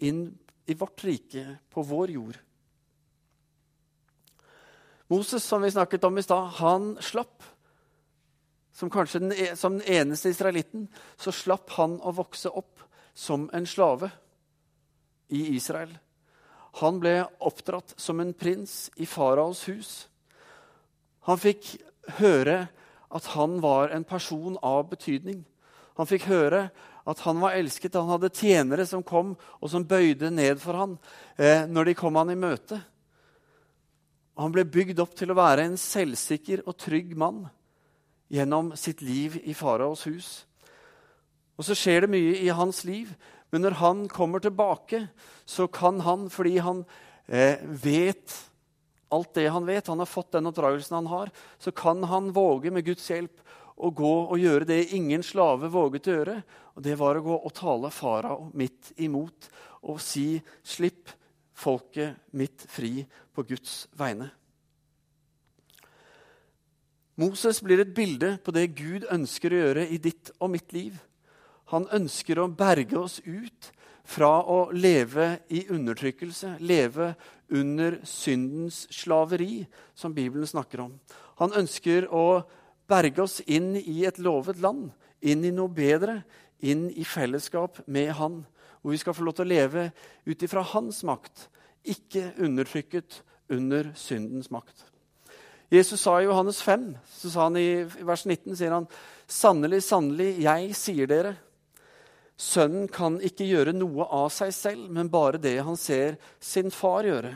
Inn 0.08 0.26
i 0.70 0.76
vårt 0.80 1.04
rike, 1.04 1.58
på 1.70 1.84
vår 1.84 2.14
jord. 2.16 2.38
Moses, 5.12 5.44
som 5.44 5.62
vi 5.62 5.74
snakket 5.74 6.08
om 6.08 6.18
i 6.18 6.24
stad, 6.24 6.56
han 6.62 6.94
slapp. 7.04 7.44
Som 8.74 8.90
kanskje 8.90 9.20
den, 9.20 9.34
e, 9.36 9.52
som 9.60 9.76
den 9.78 9.86
eneste 10.00 10.32
israelitten 10.34 10.88
så 11.20 11.34
slapp 11.36 11.76
han 11.76 12.00
å 12.02 12.16
vokse 12.16 12.50
opp 12.50 12.82
som 13.14 13.50
en 13.54 13.68
slave 13.70 14.10
i 15.30 15.52
Israel. 15.54 15.92
Han 16.82 17.00
ble 17.02 17.20
oppdratt 17.44 17.94
som 18.02 18.20
en 18.20 18.34
prins 18.34 18.88
i 18.98 19.06
faraos 19.06 19.68
hus. 19.70 19.92
Han 21.30 21.40
fikk 21.40 21.76
høre 22.20 22.66
at 23.14 23.28
han 23.36 23.60
var 23.62 23.94
en 23.94 24.04
person 24.04 24.58
av 24.66 24.88
betydning. 24.90 25.44
Han 26.00 26.10
fikk 26.10 26.26
høre 26.32 26.68
at 27.06 27.20
han 27.28 27.42
var 27.44 27.58
elsket. 27.58 27.96
Han 28.00 28.10
hadde 28.10 28.34
tjenere 28.34 28.88
som 28.90 29.04
kom 29.06 29.36
og 29.60 29.70
som 29.70 29.86
bøyde 29.86 30.32
ned 30.34 30.58
for 30.62 30.80
han 30.80 30.98
eh, 31.38 31.68
når 31.70 31.92
de 31.92 31.98
kom 32.00 32.18
han 32.18 32.34
i 32.34 32.40
møte. 32.40 32.80
Han 34.42 34.54
ble 34.54 34.66
bygd 34.66 35.02
opp 35.04 35.14
til 35.18 35.30
å 35.30 35.38
være 35.38 35.68
en 35.68 35.78
selvsikker 35.78 36.66
og 36.66 36.78
trygg 36.82 37.14
mann 37.18 37.44
gjennom 38.34 38.72
sitt 38.80 39.04
liv 39.06 39.38
i 39.46 39.54
faraos 39.54 40.08
hus. 40.10 40.32
Og 41.54 41.68
så 41.68 41.78
skjer 41.78 42.06
det 42.06 42.14
mye 42.16 42.40
i 42.42 42.50
hans 42.50 42.82
liv, 42.88 43.12
men 43.54 43.62
når 43.62 43.78
han 43.78 44.08
kommer 44.10 44.42
tilbake, 44.42 45.04
så 45.46 45.68
kan 45.70 46.00
han, 46.02 46.26
fordi 46.34 46.58
han 46.66 46.82
eh, 47.28 47.62
vet 47.62 48.34
alt 49.14 49.34
det 49.38 49.48
han 49.54 49.66
vet, 49.66 49.88
han 49.88 50.02
har 50.02 50.10
fått 50.10 50.32
den 50.34 50.50
oppdragelsen 50.50 50.96
han 50.96 51.12
har, 51.12 51.30
så 51.62 51.72
kan 51.72 52.04
han 52.10 52.32
våge 52.34 52.72
med 52.74 52.86
Guds 52.88 53.06
hjelp 53.12 53.44
å 53.78 53.92
gå 53.94 54.14
og 54.24 54.42
gjøre 54.42 54.66
det 54.70 54.80
ingen 54.98 55.22
slave 55.26 55.70
våget 55.70 56.10
å 56.10 56.16
gjøre. 56.18 56.38
Og 56.74 56.86
det 56.86 56.98
var 56.98 57.20
å 57.20 57.26
gå 57.26 57.36
og 57.38 57.54
tale 57.54 57.94
farao 57.94 58.50
midt 58.58 58.94
imot 58.98 59.50
og 59.86 60.02
si 60.02 60.42
'slipp' 60.42 61.14
folket 61.54 62.18
mitt 62.34 62.66
fri 62.66 63.06
på 63.34 63.46
Guds 63.46 63.88
vegne. 63.94 64.32
Moses 67.22 67.62
blir 67.62 67.84
et 67.84 67.94
bilde 67.94 68.40
på 68.42 68.52
det 68.52 68.72
Gud 68.74 69.06
ønsker 69.14 69.54
å 69.54 69.62
gjøre 69.62 69.88
i 69.94 70.00
ditt 70.02 70.32
og 70.40 70.50
mitt 70.50 70.74
liv. 70.74 70.98
Han 71.72 71.88
ønsker 71.96 72.40
å 72.40 72.50
berge 72.52 72.98
oss 73.00 73.20
ut 73.26 73.72
fra 74.04 74.42
å 74.44 74.68
leve 74.76 75.40
i 75.56 75.64
undertrykkelse, 75.72 76.58
leve 76.60 77.14
under 77.54 78.00
syndens 78.08 78.84
slaveri, 78.92 79.64
som 79.96 80.14
Bibelen 80.14 80.48
snakker 80.48 80.84
om. 80.84 80.98
Han 81.40 81.56
ønsker 81.56 82.10
å 82.12 82.44
berge 82.90 83.24
oss 83.24 83.40
inn 83.48 83.76
i 83.80 84.04
et 84.06 84.20
lovet 84.20 84.60
land, 84.62 84.92
inn 85.24 85.46
i 85.48 85.54
noe 85.56 85.72
bedre, 85.72 86.22
inn 86.60 86.90
i 86.92 87.06
fellesskap 87.08 87.82
med 87.88 88.12
Han 88.20 88.44
hvor 88.84 88.92
vi 88.92 89.00
skal 89.00 89.16
få 89.16 89.24
lov 89.24 89.38
til 89.38 89.46
å 89.46 89.54
leve 89.54 89.84
ut 90.28 90.42
ifra 90.44 90.62
hans 90.74 91.06
makt, 91.08 91.48
ikke 91.88 92.34
undertrykket 92.44 93.22
under 93.56 93.94
syndens 93.96 94.50
makt. 94.52 94.84
Jesus 95.72 96.04
sa 96.04 96.18
i 96.20 96.26
Johannes 96.28 96.60
5, 96.62 96.90
så 97.08 97.32
sa 97.32 97.48
han 97.48 97.58
i 97.58 97.86
vers 98.04 98.26
19, 98.28 98.58
sier 98.60 98.76
han, 98.76 98.88
Sannelig, 99.24 99.80
sannelig, 99.88 100.34
jeg 100.44 100.76
sier 100.76 101.08
dere, 101.08 101.32
sønnen 102.40 102.88
kan 102.92 103.20
ikke 103.24 103.48
gjøre 103.48 103.76
noe 103.76 104.08
av 104.10 104.30
seg 104.34 104.54
selv, 104.56 104.88
men 104.92 105.12
bare 105.12 105.42
det 105.42 105.60
han 105.64 105.78
ser 105.80 106.18
sin 106.42 106.72
far 106.74 107.08
gjøre. 107.08 107.36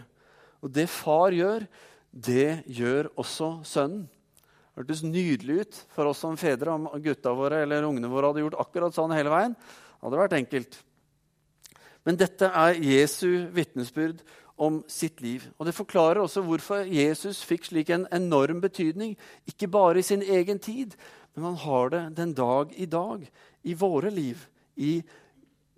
Og 0.66 0.74
det 0.74 0.88
far 0.90 1.36
gjør, 1.36 1.68
det 2.12 2.64
gjør 2.66 3.12
også 3.16 3.52
sønnen. 3.68 4.08
Det 4.08 4.84
hørtes 4.84 5.02
nydelig 5.02 5.62
ut 5.62 5.78
for 5.96 6.10
oss 6.10 6.20
som 6.22 6.36
fedre 6.38 6.70
om 6.70 6.84
gutta 7.02 7.32
våre 7.34 7.64
eller 7.64 7.86
ungene 7.88 8.10
våre 8.12 8.30
hadde 8.30 8.44
gjort 8.44 8.60
akkurat 8.62 8.94
sånn 8.94 9.16
hele 9.16 9.32
veien. 9.34 9.56
Det 9.58 10.06
hadde 10.06 10.20
vært 10.22 10.36
enkelt. 10.38 10.78
Men 12.06 12.20
dette 12.22 12.50
er 12.54 12.78
Jesu 12.86 13.50
vitnesbyrd 13.56 14.22
om 14.58 14.84
sitt 14.90 15.22
liv. 15.22 15.48
Og 15.58 15.66
Det 15.66 15.76
forklarer 15.76 16.22
også 16.22 16.44
hvorfor 16.46 16.86
Jesus 16.86 17.42
fikk 17.46 17.66
slik 17.70 17.90
en 17.94 18.08
enorm 18.14 18.62
betydning, 18.62 19.16
ikke 19.50 19.70
bare 19.70 20.00
i 20.00 20.06
sin 20.06 20.22
egen 20.22 20.60
tid, 20.60 20.96
men 21.36 21.52
han 21.52 21.60
har 21.62 21.90
det 21.90 22.04
den 22.18 22.34
dag 22.34 22.72
i 22.74 22.86
dag, 22.86 23.26
i 23.64 23.74
våre 23.74 24.10
liv, 24.14 24.48
i 24.78 25.02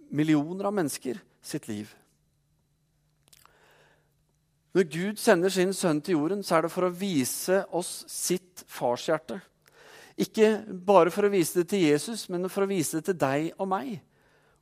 millioner 0.09 0.69
av 0.69 0.75
mennesker 0.75 1.19
sitt 1.41 1.67
liv. 1.69 1.89
Når 4.75 4.85
Gud 4.93 5.19
sender 5.19 5.49
sin 5.53 5.71
sønn 5.73 6.01
til 6.05 6.19
jorden, 6.19 6.43
så 6.45 6.57
er 6.59 6.65
det 6.65 6.73
for 6.73 6.85
å 6.85 6.93
vise 6.93 7.63
oss 7.75 8.03
sitt 8.11 8.61
farshjerte. 8.69 9.39
Ikke 10.19 10.59
bare 10.67 11.11
for 11.13 11.25
å 11.25 11.31
vise 11.33 11.61
det 11.61 11.71
til 11.71 11.87
Jesus, 11.87 12.27
men 12.29 12.49
for 12.51 12.65
å 12.65 12.69
vise 12.69 12.99
det 12.99 13.09
til 13.09 13.17
deg 13.17 13.49
og 13.57 13.69
meg. 13.71 13.95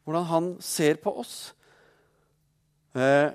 Hvordan 0.05 0.27
han 0.29 0.49
ser 0.63 1.01
på 1.03 1.11
oss. 1.19 1.35
Eh, 2.95 3.33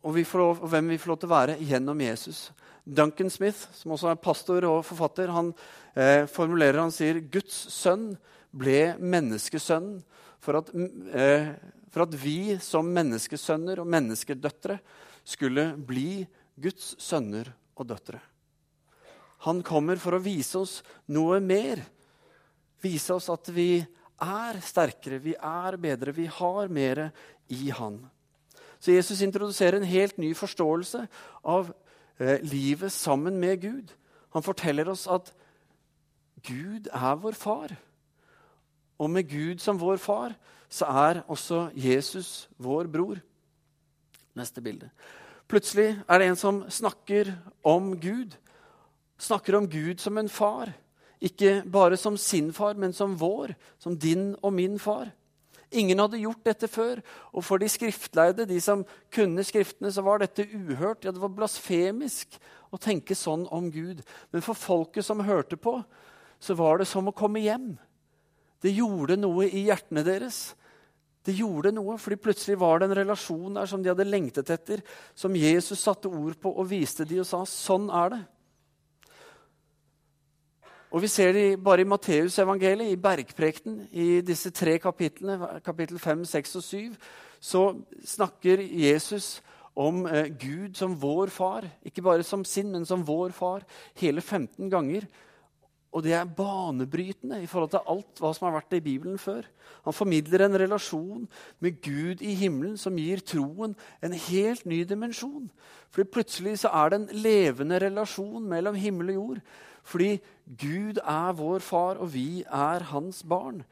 og, 0.00 0.14
vi 0.14 0.22
lov, 0.24 0.62
og, 0.62 0.68
hvem 0.70 0.94
vi 0.94 1.00
får 1.02 1.12
lov 1.12 1.18
til 1.20 1.28
å 1.28 1.34
være 1.34 1.58
gjennom 1.60 2.00
Jesus. 2.00 2.46
Duncan 2.86 3.30
Smith, 3.30 3.66
som 3.74 3.92
også 3.92 4.12
er 4.12 4.22
pastor 4.22 4.64
og 4.70 4.84
forfatter, 4.86 5.34
han 5.34 5.50
eh, 5.98 6.24
formulerer 6.30 6.80
han 6.84 6.94
sier 6.94 7.20
Guds 7.20 7.58
sønn 7.74 8.12
ble 8.52 8.96
menneskesønnen, 9.00 10.02
for 10.42 10.60
at, 10.60 10.70
eh, 10.74 11.52
for 11.90 12.06
at 12.06 12.14
vi 12.20 12.56
som 12.62 12.86
menneskesønner 12.92 13.80
og 13.82 13.90
menneskedøtre 13.90 14.78
skulle 15.26 15.72
bli 15.76 16.26
Guds 16.54 16.94
sønner 17.02 17.50
og 17.76 17.88
døtre. 17.90 18.20
Han 19.44 19.62
kommer 19.66 19.98
for 20.00 20.16
å 20.16 20.22
vise 20.22 20.58
oss 20.58 20.80
noe 21.12 21.40
mer. 21.40 21.82
Vise 22.82 23.16
oss 23.16 23.28
at 23.32 23.50
vi 23.52 23.80
er 24.22 24.60
sterkere, 24.64 25.20
vi 25.20 25.34
er 25.36 25.76
bedre, 25.80 26.14
vi 26.16 26.26
har 26.30 26.68
mer 26.72 27.10
i 27.52 27.70
Han. 27.70 27.98
Så 28.80 28.94
Jesus 28.94 29.22
introduserer 29.24 29.78
en 29.78 29.88
helt 29.88 30.16
ny 30.20 30.32
forståelse 30.36 31.06
av 31.44 31.72
eh, 32.18 32.40
livet 32.44 32.92
sammen 32.92 33.38
med 33.40 33.60
Gud. 33.60 33.92
Han 34.36 34.44
forteller 34.44 34.88
oss 34.92 35.06
at 35.08 35.32
Gud 36.46 36.88
er 36.92 37.16
vår 37.20 37.36
far. 37.36 37.76
Og 38.98 39.10
med 39.10 39.28
Gud 39.28 39.60
som 39.60 39.78
vår 39.80 40.00
far 40.00 40.34
så 40.68 40.88
er 40.90 41.22
også 41.30 41.68
Jesus 41.76 42.48
vår 42.58 42.88
bror. 42.90 43.20
Neste 44.36 44.60
bilde. 44.60 44.90
Plutselig 45.46 45.94
er 46.08 46.18
det 46.18 46.30
en 46.30 46.38
som 46.38 46.64
snakker 46.70 47.30
om 47.64 47.94
Gud. 48.00 48.34
Snakker 49.18 49.56
om 49.56 49.68
Gud 49.70 50.02
som 50.02 50.18
en 50.18 50.28
far. 50.28 50.72
Ikke 51.22 51.62
bare 51.64 51.96
som 51.96 52.16
sin 52.20 52.52
far, 52.52 52.74
men 52.74 52.92
som 52.92 53.14
vår, 53.16 53.54
som 53.78 53.96
din 53.96 54.34
og 54.42 54.52
min 54.52 54.78
far. 54.78 55.12
Ingen 55.72 55.98
hadde 55.98 56.20
gjort 56.20 56.44
dette 56.46 56.68
før, 56.70 57.00
og 57.32 57.44
for 57.44 57.58
de 57.58 57.68
skriftleide, 57.68 58.46
de 58.46 58.58
som 58.62 58.84
kunne 59.14 59.44
Skriftene, 59.44 59.90
så 59.92 60.02
var 60.02 60.22
dette 60.22 60.46
uhørt. 60.46 61.04
Ja, 61.04 61.10
det 61.10 61.22
var 61.22 61.32
blasfemisk 61.34 62.36
å 62.70 62.78
tenke 62.78 63.16
sånn 63.18 63.46
om 63.50 63.70
Gud. 63.72 64.02
Men 64.30 64.44
for 64.44 64.58
folket 64.58 65.06
som 65.06 65.24
hørte 65.26 65.56
på, 65.56 65.80
så 66.38 66.54
var 66.54 66.78
det 66.78 66.86
som 66.90 67.08
å 67.08 67.14
komme 67.16 67.42
hjem. 67.42 67.74
Det 68.62 68.72
gjorde 68.72 69.18
noe 69.20 69.48
i 69.48 69.66
hjertene 69.68 70.04
deres. 70.06 70.54
Det 71.26 71.34
gjorde 71.34 71.72
noe, 71.74 71.96
fordi 71.98 72.20
plutselig 72.22 72.58
var 72.60 72.78
det 72.78 72.88
en 72.88 72.98
relasjon 73.00 73.58
der 73.58 73.66
som 73.66 73.82
de 73.82 73.90
hadde 73.90 74.06
lengtet 74.06 74.50
etter, 74.54 74.82
som 75.14 75.34
Jesus 75.34 75.82
satte 75.82 76.06
ord 76.08 76.36
på 76.38 76.52
og 76.52 76.68
viste 76.70 77.06
de 77.08 77.18
og 77.22 77.26
sa 77.26 77.42
sånn 77.50 77.90
er 77.90 78.14
det. 78.14 78.22
Og 80.94 81.02
Vi 81.02 81.08
ser 81.10 81.32
det 81.34 81.58
bare 81.60 81.82
i 81.82 81.88
Matteusevangeliet, 81.88 82.94
i 82.94 83.00
bergprekten, 83.00 83.88
i 83.90 84.22
disse 84.24 84.52
tre 84.54 84.78
kapitlene, 84.78 85.58
kapittel 85.66 85.98
5, 85.98 86.22
6 86.24 86.56
og 86.56 86.62
7, 86.62 86.94
så 87.42 87.62
snakker 88.06 88.62
Jesus 88.62 89.42
om 89.76 90.06
eh, 90.06 90.30
Gud 90.30 90.78
som 90.78 90.94
vår 90.96 91.28
far. 91.34 91.66
Ikke 91.84 92.02
bare 92.06 92.24
som 92.24 92.44
sin, 92.44 92.70
men 92.72 92.86
som 92.88 93.04
vår 93.04 93.34
far. 93.36 93.66
Hele 94.00 94.22
15 94.22 94.70
ganger. 94.72 95.04
Og 95.96 96.04
det 96.04 96.12
er 96.12 96.28
banebrytende 96.28 97.38
i 97.40 97.48
forhold 97.48 97.70
til 97.72 97.86
alt 97.88 98.20
hva 98.20 98.32
som 98.36 98.50
har 98.50 98.58
vært 98.58 98.74
i 98.76 98.82
Bibelen 98.84 99.16
før. 99.16 99.46
Han 99.86 99.96
formidler 99.96 100.44
en 100.44 100.58
relasjon 100.60 101.22
med 101.64 101.78
Gud 101.80 102.20
i 102.20 102.34
himmelen 102.36 102.74
som 102.76 102.98
gir 103.00 103.22
troen 103.24 103.72
en 104.04 104.16
helt 104.26 104.66
ny 104.68 104.82
dimensjon. 104.84 105.46
Fordi 105.88 106.10
plutselig 106.12 106.58
så 106.60 106.72
er 106.76 106.92
det 106.92 106.98
en 107.00 107.22
levende 107.24 107.80
relasjon 107.80 108.44
mellom 108.50 108.76
himmel 108.76 109.14
og 109.14 109.18
jord. 109.20 109.40
Fordi 109.86 110.10
Gud 110.60 111.00
er 111.00 111.38
vår 111.38 111.64
far, 111.64 112.02
og 112.02 112.12
vi 112.12 112.42
er 112.44 112.84
hans 112.90 113.22
barn. 113.24 113.62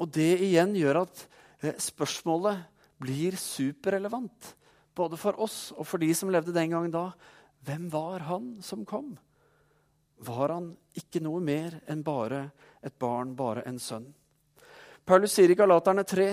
Og 0.00 0.08
det 0.14 0.38
igjen 0.46 0.72
gjør 0.78 1.02
at 1.02 1.26
eh, 1.60 1.76
spørsmålet 1.76 2.64
blir 3.02 3.36
superrelevant. 3.36 4.54
Både 4.96 5.18
for 5.20 5.36
oss 5.42 5.68
og 5.76 5.84
for 5.90 6.00
de 6.00 6.14
som 6.16 6.32
levde 6.32 6.54
den 6.54 6.72
gangen 6.72 6.94
da. 6.94 7.10
Hvem 7.66 7.90
var 7.92 8.24
han 8.30 8.54
som 8.64 8.86
kom? 8.88 9.12
Var 10.26 10.54
han 10.54 10.72
ikke 10.96 11.22
noe 11.24 11.42
mer 11.44 11.78
enn 11.90 12.02
bare 12.04 12.48
et 12.84 12.94
barn, 13.00 13.34
bare 13.36 13.64
en 13.68 13.78
sønn. 13.80 14.06
Paulus 15.04 15.34
sier 15.36 15.52
i 15.52 15.56
Galaterne 15.58 16.04
3.: 16.08 16.28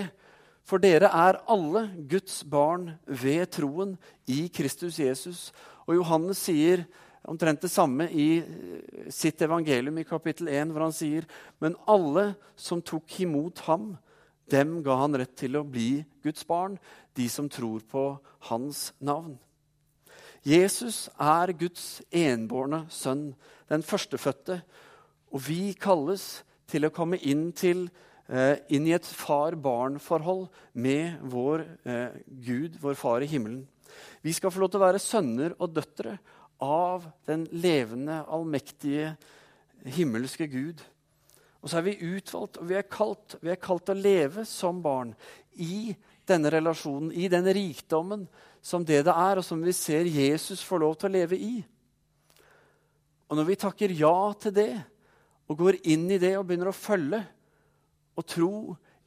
For 0.64 0.80
dere 0.80 1.10
er 1.12 1.40
alle 1.50 1.88
Guds 2.08 2.42
barn 2.48 2.92
ved 3.06 3.50
troen 3.52 3.96
i 4.26 4.48
Kristus 4.48 4.98
Jesus. 5.02 5.50
Og 5.86 5.98
Johannes 5.98 6.40
sier 6.46 6.86
omtrent 7.28 7.62
det 7.62 7.70
samme 7.70 8.08
i 8.10 8.28
eh, 8.40 9.10
sitt 9.12 9.42
evangelium 9.42 9.98
i 9.98 10.06
kapittel 10.08 10.48
1, 10.48 10.72
hvor 10.72 10.86
han 10.86 10.96
sier.: 10.96 11.28
Men 11.60 11.76
alle 11.86 12.32
som 12.56 12.82
tok 12.82 13.20
imot 13.20 13.64
ham, 13.68 13.96
dem 14.50 14.80
ga 14.82 14.98
han 15.02 15.16
rett 15.16 15.36
til 15.36 15.56
å 15.56 15.64
bli 15.64 16.04
Guds 16.24 16.44
barn, 16.46 16.78
de 17.16 17.28
som 17.28 17.48
tror 17.48 17.84
på 17.88 18.06
hans 18.48 18.90
navn. 19.00 19.36
Jesus 20.42 21.06
er 21.22 21.52
Guds 21.54 22.00
enbårne 22.10 22.84
sønn, 22.90 23.30
den 23.70 23.84
førstefødte. 23.86 24.58
Og 25.30 25.44
vi 25.46 25.72
kalles 25.78 26.42
til 26.70 26.88
å 26.88 26.92
komme 26.94 27.20
inn, 27.22 27.52
til, 27.52 27.88
eh, 28.28 28.58
inn 28.68 28.86
i 28.86 28.94
et 28.96 29.06
far-barn-forhold 29.06 30.48
med 30.74 31.20
vår 31.22 31.66
eh, 31.86 32.18
Gud, 32.26 32.80
vår 32.80 32.94
far 32.98 33.22
i 33.22 33.30
himmelen. 33.30 33.68
Vi 34.22 34.32
skal 34.32 34.50
få 34.50 34.60
lov 34.60 34.72
til 34.72 34.80
å 34.80 34.86
være 34.86 35.02
sønner 35.02 35.54
og 35.60 35.74
døtre 35.74 36.18
av 36.62 37.06
den 37.26 37.46
levende, 37.52 38.24
allmektige, 38.26 39.16
himmelske 39.84 40.46
Gud. 40.50 40.82
Og 41.62 41.70
så 41.70 41.78
er 41.78 41.86
vi 41.86 42.16
utvalgt, 42.16 42.58
og 42.58 42.66
vi 42.70 42.78
er 42.78 42.88
kalt, 42.90 43.36
vi 43.42 43.50
er 43.54 43.62
kalt 43.62 43.90
å 43.90 43.98
leve 43.98 44.44
som 44.48 44.82
barn 44.82 45.14
i 45.54 45.94
denne 46.26 46.50
relasjonen, 46.50 47.12
i 47.14 47.28
den 47.30 47.46
rikdommen 47.46 48.26
som 48.62 48.84
det 48.86 49.00
det 49.08 49.12
er, 49.12 49.40
og 49.40 49.44
som 49.44 49.60
vi 49.62 49.74
ser 49.74 50.06
Jesus 50.06 50.62
få 50.62 50.78
lov 50.80 50.94
til 50.96 51.10
å 51.10 51.16
leve 51.16 51.38
i. 51.38 51.54
Og 53.26 53.38
når 53.38 53.48
vi 53.48 53.58
takker 53.58 53.94
ja 53.96 54.16
til 54.38 54.54
det, 54.54 54.72
og 55.50 55.58
går 55.58 55.80
inn 55.90 56.06
i 56.14 56.20
det 56.22 56.36
og 56.38 56.46
begynner 56.46 56.70
å 56.70 56.76
følge 56.76 57.18
og 58.16 58.26
tro 58.28 58.52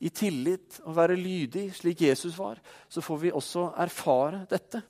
i 0.03 0.11
tillit 0.13 0.81
og 0.83 0.97
være 0.97 1.15
lydig 1.17 1.69
slik 1.77 2.03
Jesus 2.05 2.35
var, 2.37 2.59
så 2.91 3.01
får 3.01 3.21
vi 3.23 3.33
også 3.33 3.69
erfare 3.81 4.43
dette. 4.49 4.81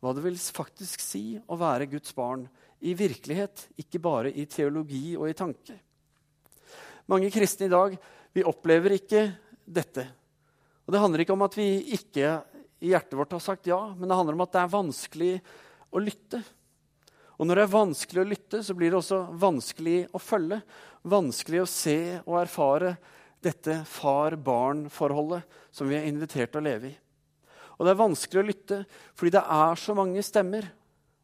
Hva 0.00 0.12
det 0.16 0.24
vil 0.24 0.36
faktisk 0.38 1.02
si 1.02 1.24
å 1.40 1.58
være 1.60 1.88
Guds 1.90 2.12
barn 2.16 2.46
i 2.80 2.94
virkelighet, 2.96 3.66
ikke 3.80 4.00
bare 4.00 4.32
i 4.32 4.46
teologi 4.48 5.16
og 5.16 5.28
i 5.28 5.36
tanke. 5.36 5.76
Mange 7.10 7.32
kristne 7.32 7.66
i 7.68 7.72
dag 7.72 7.96
vi 8.36 8.46
opplever 8.46 8.94
ikke 8.96 9.26
dette. 9.64 10.06
Og 10.86 10.94
Det 10.94 11.00
handler 11.02 11.24
ikke 11.24 11.36
om 11.36 11.44
at 11.46 11.56
vi 11.58 11.68
ikke 11.96 12.38
i 12.80 12.94
hjertet 12.94 13.16
vårt 13.18 13.32
har 13.36 13.42
sagt 13.44 13.68
ja, 13.68 13.80
men 13.96 14.08
det 14.08 14.16
handler 14.16 14.36
om 14.36 14.44
at 14.46 14.54
det 14.54 14.62
er 14.62 14.72
vanskelig 14.72 15.34
å 15.92 16.00
lytte. 16.02 16.40
Og 17.40 17.48
når 17.48 17.56
det 17.56 17.64
er 17.64 17.72
vanskelig 17.72 18.22
å 18.22 18.28
lytte, 18.28 18.62
så 18.64 18.76
blir 18.76 18.92
det 18.92 18.98
også 19.00 19.20
vanskelig 19.40 19.98
å 20.12 20.20
følge. 20.20 20.60
Vanskelig 21.08 21.62
å 21.62 21.70
se 21.70 22.00
og 22.26 22.40
erfare 22.42 22.94
dette 23.40 23.78
far-barn-forholdet 23.88 25.60
som 25.72 25.88
vi 25.88 25.96
er 25.96 26.08
invitert 26.08 26.52
til 26.52 26.60
å 26.60 26.66
leve 26.66 26.90
i. 26.90 26.98
Og 27.78 27.86
det 27.86 27.94
er 27.94 28.02
vanskelig 28.02 28.42
å 28.42 28.48
lytte 28.50 28.82
fordi 29.16 29.32
det 29.38 29.44
er 29.56 29.80
så 29.80 29.96
mange 29.96 30.24
stemmer. 30.24 30.68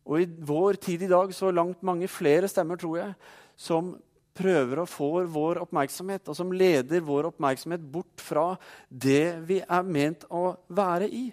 Og 0.09 0.23
i 0.23 0.29
vår 0.49 0.81
tid 0.81 1.05
i 1.05 1.11
dag 1.11 1.33
så 1.37 1.51
langt 1.53 1.85
mange 1.85 2.09
flere 2.09 2.49
stemmer, 2.49 2.81
tror 2.81 3.01
jeg, 3.01 3.17
som 3.59 3.93
prøver 4.37 4.81
å 4.81 4.89
få 4.89 5.11
vår 5.33 5.61
oppmerksomhet, 5.65 6.29
og 6.29 6.37
som 6.39 6.53
leder 6.53 7.05
vår 7.05 7.31
oppmerksomhet 7.33 7.85
bort 7.93 8.23
fra 8.23 8.55
det 8.89 9.37
vi 9.49 9.61
er 9.61 9.85
ment 9.85 10.25
å 10.31 10.55
være 10.69 11.09
i. 11.09 11.27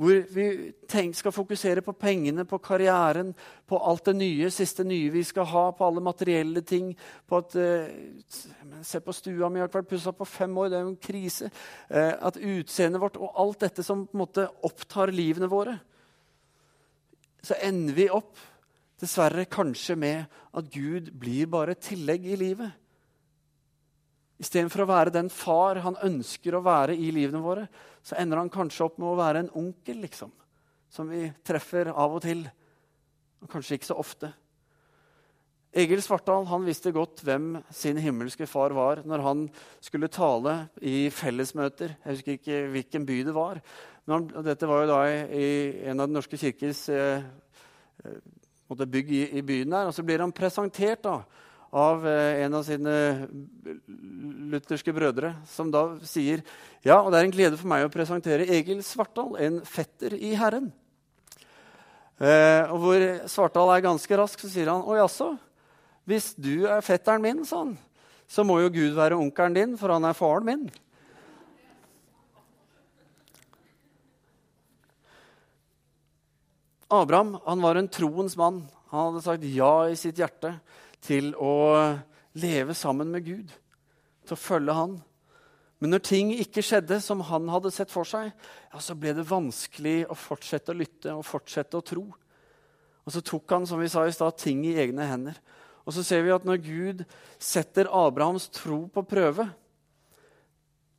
Hvor 0.00 0.20
vi 0.32 0.44
tenk, 0.88 1.12
skal 1.18 1.32
fokusere 1.34 1.82
på 1.84 1.92
pengene, 1.92 2.46
på 2.48 2.56
karrieren, 2.64 3.34
på 3.68 3.76
alt 3.84 4.06
det 4.08 4.14
nye, 4.16 4.48
siste 4.48 4.84
nye 4.88 5.10
vi 5.12 5.20
skal 5.28 5.44
ha, 5.50 5.64
på 5.76 5.84
alle 5.84 6.00
materielle 6.00 6.62
ting. 6.64 6.96
på 7.28 7.36
at, 7.36 7.56
eh, 7.56 7.92
Se 8.82 9.00
på 9.00 9.12
stua 9.12 9.50
mi, 9.50 9.60
har 9.60 9.68
ikke 9.68 9.82
vært 9.82 9.90
pussa 9.90 10.12
på 10.12 10.26
fem 10.26 10.56
år, 10.56 10.68
det 10.70 10.78
er 10.78 10.82
jo 10.82 10.88
en 10.88 10.96
krise. 10.96 11.50
Eh, 11.90 12.14
at 12.20 12.36
utseendet 12.36 13.00
vårt 13.00 13.16
og 13.16 13.32
alt 13.36 13.58
dette 13.60 13.82
som 13.82 14.06
på 14.06 14.14
en 14.14 14.26
måte 14.26 14.48
opptar 14.64 15.12
livene 15.12 15.48
våre. 15.48 15.78
Så 17.42 17.54
ender 17.62 17.92
vi 17.92 18.08
opp 18.08 18.36
dessverre 19.00 19.44
kanskje 19.44 19.96
med 19.96 20.24
at 20.54 20.70
Gud 20.70 21.10
blir 21.12 21.46
bare 21.46 21.72
et 21.72 21.80
tillegg 21.80 22.24
i 22.24 22.36
livet. 22.36 22.72
Istedenfor 24.40 24.84
å 24.84 24.88
være 24.88 25.12
den 25.12 25.28
far 25.28 25.76
han 25.84 25.96
ønsker 26.02 26.54
å 26.56 26.64
være 26.64 26.96
i 26.96 27.10
livene 27.12 27.42
våre, 27.44 27.68
så 28.02 28.16
ender 28.20 28.40
han 28.40 28.52
kanskje 28.52 28.86
opp 28.86 29.00
med 29.00 29.10
å 29.10 29.18
være 29.18 29.44
en 29.44 29.52
onkel, 29.60 30.00
liksom. 30.04 30.32
Som 30.90 31.10
vi 31.12 31.28
treffer 31.46 31.92
av 31.92 32.16
og 32.16 32.22
til. 32.24 32.44
Og 33.40 33.50
kanskje 33.52 33.78
ikke 33.78 33.90
så 33.90 33.98
ofte. 34.00 34.32
Egil 35.70 36.00
Svartdal 36.02 36.48
han 36.50 36.64
visste 36.66 36.90
godt 36.90 37.20
hvem 37.22 37.52
sin 37.70 37.98
himmelske 38.02 38.48
far 38.50 38.72
var 38.74 39.04
når 39.06 39.22
han 39.22 39.44
skulle 39.78 40.10
tale 40.10 40.54
i 40.82 41.04
fellesmøter. 41.14 41.92
Jeg 41.94 42.16
husker 42.16 42.38
ikke 42.38 42.64
hvilken 42.72 43.06
by 43.06 43.18
det 43.28 43.34
var. 43.36 43.60
Men 44.02 44.16
han, 44.16 44.46
dette 44.48 44.66
var 44.66 44.82
jo 44.82 44.90
da 44.90 44.98
i, 45.06 45.20
i 45.30 45.50
en 45.86 46.02
av 46.02 46.08
Den 46.10 46.18
norske 46.18 46.40
kirkes 46.40 46.88
eh, 46.90 47.22
eh 48.02 48.18
bygg 48.70 49.08
i, 49.10 49.22
i, 49.38 49.42
byen 49.42 49.70
der. 49.70 49.86
Og 49.86 49.94
så 49.94 50.02
blir 50.06 50.22
han 50.22 50.34
presentert 50.34 51.04
da, 51.06 51.20
av 51.70 52.06
eh, 52.06 52.42
en 52.44 52.54
av 52.58 52.64
sine 52.66 52.94
lutherske 54.50 54.92
brødre, 54.94 55.34
som 55.46 55.70
da 55.70 55.84
sier 56.06 56.42
ja, 56.82 56.98
og 56.98 57.12
det 57.12 57.20
er 57.20 57.28
en 57.28 57.34
glede 57.34 57.58
for 57.60 57.70
meg 57.70 57.86
å 57.86 57.92
presentere 57.92 58.48
Egil 58.50 58.82
Svartdal, 58.86 59.36
en 59.38 59.60
fetter 59.68 60.16
i 60.18 60.32
Herren. 60.38 60.70
Eh, 62.18 62.66
og 62.72 62.82
hvor 62.82 63.06
Svartdal 63.30 63.74
er 63.76 63.86
ganske 63.86 64.18
rask, 64.18 64.42
så 64.42 64.50
sier 64.50 64.72
han 64.72 64.82
å 64.82 64.98
jaså, 64.98 65.32
hvis 66.10 66.32
du 66.34 66.66
er 66.66 66.82
fetteren 66.82 67.22
min, 67.22 67.44
sånn, 67.46 67.76
så 68.30 68.42
må 68.46 68.58
jo 68.64 68.72
Gud 68.74 68.96
være 68.98 69.18
onkelen 69.18 69.54
din, 69.54 69.76
for 69.78 69.94
han 69.94 70.08
er 70.08 70.16
faren 70.16 70.48
min. 70.48 70.64
Abraham 76.90 77.36
han 77.44 77.62
var 77.62 77.78
en 77.78 77.88
troens 77.88 78.34
mann. 78.34 78.64
Han 78.90 79.12
hadde 79.12 79.22
sagt 79.22 79.46
ja 79.46 79.74
i 79.86 79.98
sitt 79.98 80.18
hjerte 80.18 80.56
til 81.04 81.32
å 81.36 81.52
leve 82.40 82.76
sammen 82.76 83.10
med 83.12 83.24
Gud, 83.26 83.52
til 84.26 84.36
å 84.36 84.40
følge 84.40 84.76
han. 84.76 84.98
Men 85.80 85.94
når 85.94 86.02
ting 86.04 86.32
ikke 86.36 86.64
skjedde 86.64 87.00
som 87.02 87.22
han 87.30 87.48
hadde 87.50 87.72
sett 87.72 87.92
for 87.92 88.08
seg, 88.08 88.28
ja, 88.30 88.82
så 88.82 88.96
ble 88.98 89.14
det 89.16 89.28
vanskelig 89.28 90.04
å 90.12 90.18
fortsette 90.18 90.74
å 90.74 90.76
lytte 90.76 91.14
og 91.16 91.24
fortsette 91.26 91.78
å 91.78 91.86
tro. 91.86 92.04
Og 93.06 93.14
så 93.14 93.22
tok 93.24 93.56
han 93.56 93.64
som 93.66 93.80
vi 93.80 93.88
sa 93.90 94.04
i 94.04 94.12
sted, 94.12 94.36
ting 94.38 94.60
i 94.68 94.76
egne 94.78 95.08
hender. 95.08 95.40
Og 95.88 95.96
så 95.96 96.04
ser 96.04 96.22
vi 96.26 96.34
at 96.34 96.44
når 96.46 96.60
Gud 96.62 97.00
setter 97.40 97.88
Abrahams 97.88 98.50
tro 98.52 98.84
på 98.92 99.06
prøve 99.08 99.48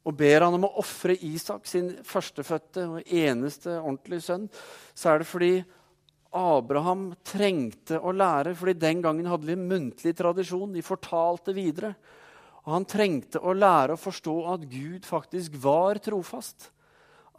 og 0.02 0.16
ber 0.18 0.42
han 0.42 0.56
om 0.58 0.66
å 0.66 0.74
ofre 0.82 1.14
Isak, 1.28 1.68
sin 1.70 1.92
førstefødte 2.08 2.88
og 2.90 3.12
eneste 3.14 3.76
ordentlige 3.78 4.26
sønn, 4.26 4.48
så 4.98 5.12
er 5.12 5.22
det 5.22 5.30
fordi 5.30 5.52
Abraham 6.32 7.10
trengte 7.28 8.00
å 8.00 8.14
lære, 8.16 8.54
fordi 8.56 8.78
den 8.80 9.02
gangen 9.04 9.28
hadde 9.28 9.50
de 9.50 9.58
muntlig 9.60 10.14
tradisjon. 10.16 10.72
De 10.72 10.84
fortalte 10.86 11.56
videre. 11.56 11.94
Og 12.64 12.76
han 12.76 12.86
trengte 12.88 13.42
å 13.42 13.56
lære 13.58 13.98
å 13.98 14.00
forstå 14.00 14.36
at 14.54 14.68
Gud 14.72 15.08
faktisk 15.08 15.58
var 15.60 16.00
trofast. 16.04 16.70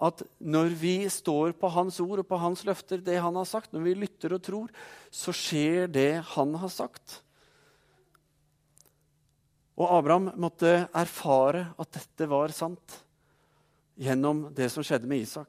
At 0.02 0.24
når 0.42 0.72
vi 0.76 0.96
står 1.12 1.54
på 1.56 1.70
hans 1.72 2.00
ord 2.02 2.24
og 2.24 2.28
på 2.28 2.40
hans 2.42 2.64
løfter, 2.66 3.00
det 3.04 3.20
han 3.22 3.36
har 3.38 3.46
sagt, 3.48 3.72
når 3.72 3.86
vi 3.86 3.98
lytter 4.02 4.34
og 4.34 4.42
tror, 4.44 4.72
så 5.14 5.34
skjer 5.36 5.86
det 5.92 6.10
han 6.34 6.56
har 6.58 6.72
sagt. 6.72 7.20
Og 9.78 9.88
Abraham 9.88 10.32
måtte 10.42 10.82
erfare 10.90 11.70
at 11.80 11.94
dette 11.96 12.28
var 12.28 12.52
sant 12.52 12.98
gjennom 14.02 14.48
det 14.54 14.68
som 14.72 14.84
skjedde 14.84 15.08
med 15.08 15.24
Isak. 15.24 15.48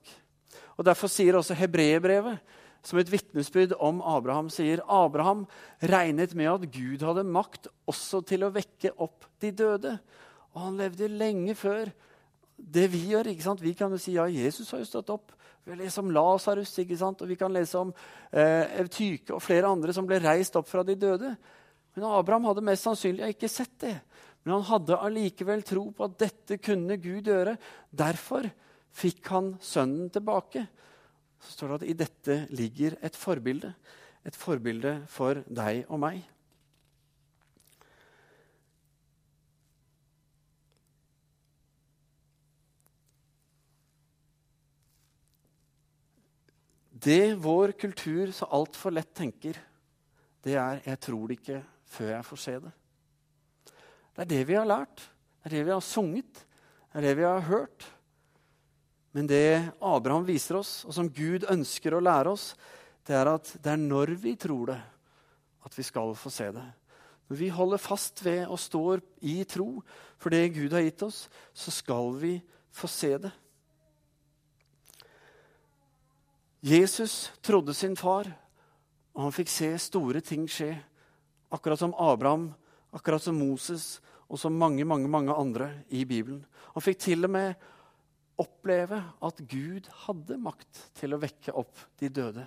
Og 0.78 0.86
Derfor 0.86 1.12
sier 1.12 1.36
også 1.38 1.58
hebreerbrevet 1.58 2.62
som 2.84 3.00
et 3.00 3.12
vitnesbyrd 3.12 3.78
om 3.80 4.02
Abraham 4.04 4.50
sier 4.52 4.84
Abraham 4.92 5.46
regnet 5.80 6.36
med 6.36 6.52
at 6.52 6.66
Gud 6.74 7.04
hadde 7.06 7.24
makt 7.24 7.70
også 7.90 8.20
til 8.28 8.44
å 8.44 8.52
vekke 8.54 8.92
opp 9.04 9.30
de 9.44 9.54
døde. 9.56 9.94
Og 10.54 10.66
han 10.66 10.82
levde 10.82 11.08
lenge 11.12 11.56
før 11.58 11.94
det 12.58 12.90
vi 12.92 13.06
gjør. 13.14 13.32
ikke 13.32 13.46
sant? 13.46 13.64
Vi 13.64 13.74
kan 13.78 13.92
jo 13.92 14.02
si 14.02 14.18
ja, 14.18 14.28
Jesus 14.28 14.70
har 14.76 14.84
jo 14.84 14.90
stått 14.90 15.14
opp. 15.16 15.32
Vi 15.64 15.78
leser 15.80 16.04
om 16.04 16.12
Lasarus, 16.12 16.76
og 16.76 17.28
vi 17.30 17.40
kan 17.40 17.54
lese 17.56 17.80
om 17.80 17.94
eh, 18.36 18.82
Evtyke 18.82 19.32
og 19.32 19.42
flere 19.42 19.72
andre 19.72 19.96
som 19.96 20.08
ble 20.08 20.20
reist 20.20 20.58
opp 20.60 20.68
fra 20.68 20.84
de 20.84 20.98
døde. 21.00 21.32
Men 21.96 22.10
Abraham 22.10 22.50
hadde 22.50 22.66
mest 22.68 22.84
sannsynlig 22.84 23.32
ikke 23.32 23.52
sett 23.52 23.78
det. 23.80 23.96
Men 24.44 24.58
han 24.58 24.68
hadde 24.68 25.00
allikevel 25.00 25.64
tro 25.64 25.88
på 25.96 26.10
at 26.10 26.20
dette 26.20 26.60
kunne 26.60 27.00
Gud 27.00 27.32
gjøre. 27.32 27.56
Derfor 27.96 28.50
fikk 28.94 29.32
han 29.32 29.54
sønnen 29.64 30.12
tilbake 30.14 30.68
så 31.44 31.58
står 31.58 31.74
det 31.74 31.76
at 31.76 31.90
i 31.90 31.98
dette 32.00 32.38
ligger 32.56 32.96
et 33.04 33.18
forbilde. 33.20 33.74
Et 34.24 34.36
forbilde 34.40 34.96
for 35.12 35.44
deg 35.52 35.84
og 35.92 36.00
meg. 36.00 36.22
Det 47.04 47.36
vår 47.36 47.74
kultur 47.76 48.32
så 48.32 48.48
altfor 48.56 48.94
lett 48.96 49.12
tenker, 49.16 49.58
det 50.44 50.56
er 50.56 50.82
'jeg 50.86 51.00
tror 51.00 51.28
det 51.28 51.40
ikke 51.40 51.64
før 51.86 52.10
jeg 52.16 52.26
får 52.26 52.38
se 52.38 52.52
det'. 52.60 52.72
Det 54.16 54.22
er 54.22 54.26
det 54.26 54.48
vi 54.48 54.54
har 54.54 54.66
lært. 54.66 54.96
Det 55.44 55.46
er 55.46 55.50
det 55.50 55.66
vi 55.66 55.72
har 55.72 55.80
sunget. 55.80 56.34
Det 56.34 56.96
er 56.96 57.02
det 57.02 57.18
vi 57.18 57.24
har 57.24 57.40
hørt. 57.40 57.93
Men 59.14 59.28
det 59.30 59.70
Abraham 59.78 60.26
viser 60.26 60.58
oss, 60.58 60.82
og 60.88 60.96
som 60.96 61.10
Gud 61.14 61.46
ønsker 61.52 61.94
å 61.94 62.02
lære 62.02 62.34
oss, 62.34 62.54
det 63.06 63.14
er 63.18 63.30
at 63.30 63.52
det 63.62 63.76
er 63.76 63.82
når 63.82 64.16
vi 64.24 64.34
tror 64.40 64.72
det, 64.72 64.80
at 65.64 65.78
vi 65.78 65.86
skal 65.86 66.16
få 66.18 66.32
se 66.34 66.50
det. 66.56 66.66
Når 67.30 67.40
vi 67.40 67.52
holder 67.54 67.82
fast 67.82 68.24
ved 68.26 68.48
og 68.48 68.60
står 68.60 69.04
i 69.22 69.44
tro 69.48 69.84
for 70.22 70.34
det 70.34 70.56
Gud 70.56 70.74
har 70.74 70.84
gitt 70.86 71.06
oss, 71.06 71.28
så 71.54 71.72
skal 71.72 72.12
vi 72.20 72.36
få 72.74 72.90
se 72.90 73.12
det. 73.22 73.32
Jesus 76.64 77.28
trodde 77.44 77.76
sin 77.76 77.96
far, 78.00 78.30
og 79.14 79.28
han 79.28 79.36
fikk 79.36 79.52
se 79.52 79.70
store 79.84 80.24
ting 80.24 80.48
skje. 80.50 80.72
Akkurat 81.54 81.82
som 81.82 81.94
Abraham, 82.00 82.48
akkurat 82.96 83.22
som 83.22 83.38
Moses 83.38 84.00
og 84.30 84.40
som 84.40 84.56
mange 84.58 84.86
mange, 84.88 85.10
mange 85.12 85.36
andre 85.36 85.70
i 85.94 86.06
Bibelen. 86.08 86.42
Han 86.74 86.82
fikk 86.82 87.04
til 87.04 87.28
og 87.28 87.34
med 87.36 87.54
oppleve 88.44 89.00
at 89.24 89.40
Gud 89.50 89.88
hadde 90.06 90.40
makt 90.42 90.84
til 91.00 91.16
å 91.16 91.22
vekke 91.22 91.56
opp 91.60 91.80
de 92.00 92.12
døde. 92.14 92.46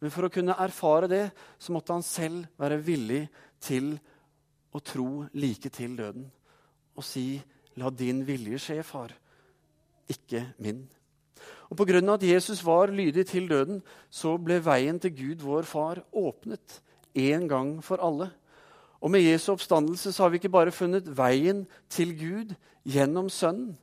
Men 0.00 0.12
for 0.14 0.26
å 0.26 0.32
kunne 0.32 0.56
erfare 0.62 1.10
det 1.10 1.24
så 1.60 1.74
måtte 1.74 1.92
han 1.92 2.06
selv 2.06 2.46
være 2.60 2.80
villig 2.84 3.24
til 3.60 3.92
å 4.72 4.80
tro 4.80 5.26
like 5.34 5.68
til 5.74 5.96
døden 5.98 6.30
og 6.96 7.04
si, 7.06 7.40
'La 7.76 7.88
din 7.88 8.26
vilje 8.26 8.58
skje, 8.58 8.82
far, 8.82 9.12
ikke 10.08 10.54
min'. 10.58 10.88
Og 11.70 11.80
av 11.80 12.14
at 12.14 12.22
Jesus 12.22 12.64
var 12.64 12.90
lydig 12.90 13.26
til 13.26 13.48
døden, 13.48 13.82
så 14.10 14.36
ble 14.36 14.58
veien 14.58 14.98
til 14.98 15.10
Gud, 15.10 15.38
vår 15.40 15.62
far, 15.62 16.02
åpnet 16.12 16.82
en 17.14 17.48
gang 17.48 17.84
for 17.84 17.96
alle. 18.02 18.30
Og 19.00 19.10
med 19.10 19.20
Jesu 19.20 19.52
oppstandelse 19.52 20.12
så 20.12 20.22
har 20.22 20.30
vi 20.30 20.36
ikke 20.36 20.52
bare 20.52 20.72
funnet 20.72 21.06
veien 21.16 21.66
til 21.88 22.12
Gud 22.18 22.54
gjennom 22.84 23.28
Sønnen, 23.28 23.78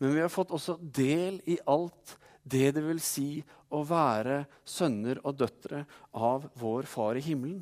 men 0.00 0.14
vi 0.16 0.22
har 0.22 0.32
fått 0.32 0.52
også 0.56 0.78
del 0.80 1.38
i 1.50 1.58
alt 1.68 2.16
det 2.50 2.70
det 2.76 2.82
vil 2.86 3.00
si 3.04 3.42
å 3.70 3.82
være 3.86 4.46
sønner 4.64 5.20
og 5.28 5.36
døtre 5.42 5.84
av 6.16 6.48
vår 6.58 6.88
Far 6.88 7.20
i 7.20 7.24
himmelen. 7.24 7.60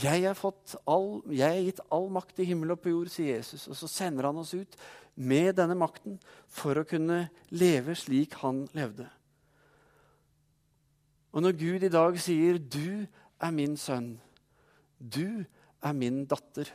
Jeg 0.00 0.22
er, 0.24 0.38
all, 0.88 1.08
jeg 1.28 1.50
er 1.50 1.64
gitt 1.66 1.82
all 1.92 2.06
makt 2.14 2.38
i 2.40 2.46
himmel 2.48 2.72
og 2.72 2.80
på 2.80 2.92
jord, 2.92 3.10
sier 3.12 3.34
Jesus. 3.34 3.66
Og 3.68 3.76
så 3.76 3.90
sender 3.90 4.30
han 4.30 4.38
oss 4.40 4.54
ut 4.54 4.78
med 5.18 5.58
denne 5.58 5.76
makten 5.76 6.16
for 6.48 6.78
å 6.78 6.86
kunne 6.88 7.26
leve 7.50 7.96
slik 7.98 8.38
han 8.40 8.62
levde. 8.76 9.08
Og 11.34 11.44
når 11.44 11.58
Gud 11.58 11.84
i 11.86 11.92
dag 11.92 12.16
sier 12.18 12.58
'Du 12.58 13.06
er 13.40 13.50
min 13.50 13.76
sønn', 13.76 14.20
'Du 14.98 15.44
er 15.82 15.92
min 15.92 16.26
datter', 16.26 16.72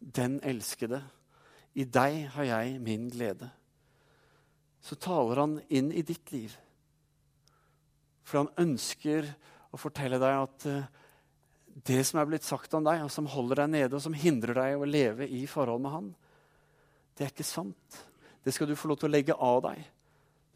den 0.00 0.40
elskede 0.42 1.04
i 1.78 1.86
deg 1.86 2.24
har 2.34 2.48
jeg 2.48 2.78
min 2.82 3.08
glede. 3.12 3.48
Så 4.80 4.96
taler 4.98 5.42
han 5.42 5.58
inn 5.68 5.90
i 5.92 6.02
ditt 6.06 6.32
liv. 6.32 6.54
For 8.24 8.42
han 8.42 8.52
ønsker 8.62 9.28
å 9.70 9.78
fortelle 9.80 10.18
deg 10.22 10.38
at 10.40 10.66
eh, 10.70 10.88
det 11.86 12.00
som 12.06 12.20
er 12.20 12.28
blitt 12.28 12.46
sagt 12.46 12.74
om 12.74 12.84
deg, 12.86 13.04
og 13.04 13.12
som 13.12 13.28
holder 13.30 13.62
deg 13.62 13.72
nede, 13.76 13.96
og 13.96 14.02
som 14.02 14.16
hindrer 14.16 14.56
deg 14.56 14.80
å 14.80 14.88
leve 14.88 15.28
i 15.28 15.44
forhold 15.48 15.84
med 15.84 15.94
han, 15.94 16.08
det 17.16 17.26
er 17.26 17.32
ikke 17.34 17.46
sant. 17.46 18.00
Det 18.42 18.54
skal 18.54 18.70
du 18.70 18.76
få 18.78 18.90
lov 18.90 19.00
til 19.00 19.10
å 19.10 19.12
legge 19.12 19.36
av 19.36 19.60
deg. 19.68 19.82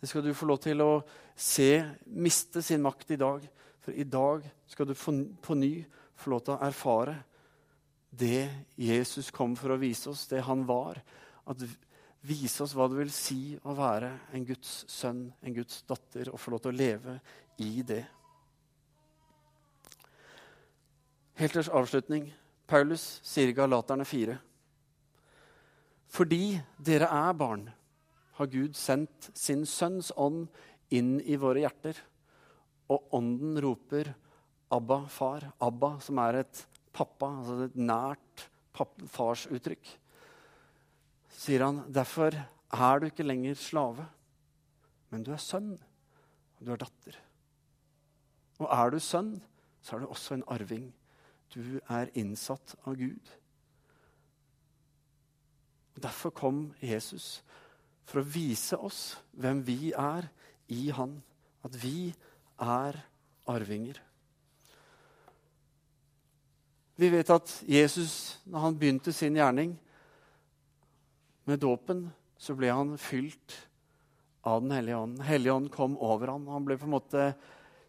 Det 0.00 0.10
skal 0.10 0.24
du 0.24 0.34
få 0.36 0.48
lov 0.48 0.58
til 0.64 0.82
å 0.84 0.92
se 1.36 1.84
miste 2.12 2.62
sin 2.64 2.82
makt 2.84 3.14
i 3.14 3.20
dag. 3.20 3.44
For 3.84 3.96
i 3.96 4.06
dag 4.08 4.44
skal 4.68 4.88
du 4.88 4.94
på 4.96 5.56
ny 5.56 5.72
få 6.20 6.32
lov 6.32 6.44
til 6.44 6.56
å 6.56 6.62
erfare 6.64 7.18
det 8.18 8.48
Jesus 8.78 9.30
kom 9.34 9.56
for 9.58 9.74
å 9.74 9.80
vise 9.80 10.10
oss, 10.10 10.26
det 10.30 10.42
han 10.46 10.62
var. 10.68 11.00
At 11.50 11.62
Vise 12.24 12.62
oss 12.64 12.72
hva 12.72 12.86
det 12.88 12.96
vil 12.96 13.10
si 13.12 13.52
å 13.68 13.74
være 13.76 14.08
en 14.32 14.46
Guds 14.48 14.86
sønn, 14.88 15.26
en 15.44 15.56
Guds 15.58 15.82
datter, 15.84 16.30
og 16.32 16.40
få 16.40 16.54
lov 16.54 16.62
til 16.64 16.72
å 16.72 16.78
leve 16.78 17.18
i 17.60 17.82
det. 17.84 18.00
Helt 21.36 21.52
til 21.52 21.68
avslutning. 21.68 22.30
Paulus 22.64 23.18
sier 23.28 23.52
Galaterne 23.52 24.06
4.: 24.08 24.38
Fordi 26.08 26.56
dere 26.80 27.10
er 27.12 27.36
barn, 27.36 27.66
har 28.38 28.48
Gud 28.48 28.72
sendt 28.72 29.28
sin 29.36 29.66
sønns 29.68 30.08
ånd 30.16 30.46
inn 30.88 31.18
i 31.20 31.36
våre 31.36 31.60
hjerter. 31.66 31.98
Og 32.88 33.12
ånden 33.12 33.60
roper 33.60 34.14
'Abba, 34.70 35.04
far'. 35.08 35.52
Abba, 35.60 35.98
som 36.00 36.18
er 36.18 36.40
et 36.40 36.66
pappa, 36.94 37.28
altså 37.40 37.68
et 37.68 37.76
nært 37.78 38.48
farsuttrykk. 38.74 39.92
Sier 41.34 41.64
han, 41.64 41.84
'Derfor 41.90 42.34
er 42.34 42.98
du 42.98 43.06
ikke 43.06 43.26
lenger 43.26 43.54
slave, 43.54 44.06
men 45.10 45.22
du 45.22 45.32
er 45.32 45.42
sønn, 45.42 45.78
og 46.58 46.66
du 46.66 46.72
er 46.72 46.76
datter'. 46.76 47.20
Og 48.58 48.68
er 48.70 48.90
du 48.90 48.98
sønn, 48.98 49.42
så 49.82 49.96
er 49.96 50.00
du 50.00 50.06
også 50.06 50.34
en 50.34 50.46
arving. 50.48 50.92
Du 51.54 51.80
er 51.88 52.10
innsatt 52.14 52.74
av 52.86 52.96
Gud. 52.96 53.30
Og 55.94 56.02
Derfor 56.02 56.30
kom 56.30 56.74
Jesus 56.82 57.42
for 58.04 58.20
å 58.20 58.26
vise 58.26 58.78
oss 58.78 59.16
hvem 59.32 59.62
vi 59.66 59.92
er 59.92 60.28
i 60.68 60.88
Han. 60.90 61.22
At 61.64 61.76
vi 61.82 62.14
er 62.60 62.98
arvinger. 63.46 64.00
Vi 66.94 67.10
vet 67.10 67.30
at 67.34 67.50
Jesus, 67.66 68.38
når 68.46 68.68
han 68.68 68.76
begynte 68.78 69.12
sin 69.14 69.34
gjerning 69.34 69.72
med 71.48 71.58
dåpen, 71.62 72.06
så 72.38 72.54
ble 72.54 72.70
han 72.70 72.94
fylt 73.00 73.56
av 74.44 74.60
Den 74.62 74.74
hellige 74.76 75.00
ånd. 75.00 75.16
Den 75.18 75.26
hellige 75.26 75.52
ånd 75.56 75.70
kom 75.72 75.96
over 75.98 76.34
ham. 76.34 76.46
Han 76.52 76.66
ble 76.66 76.76
på 76.78 76.86
en 76.86 76.94
måte 76.94 77.28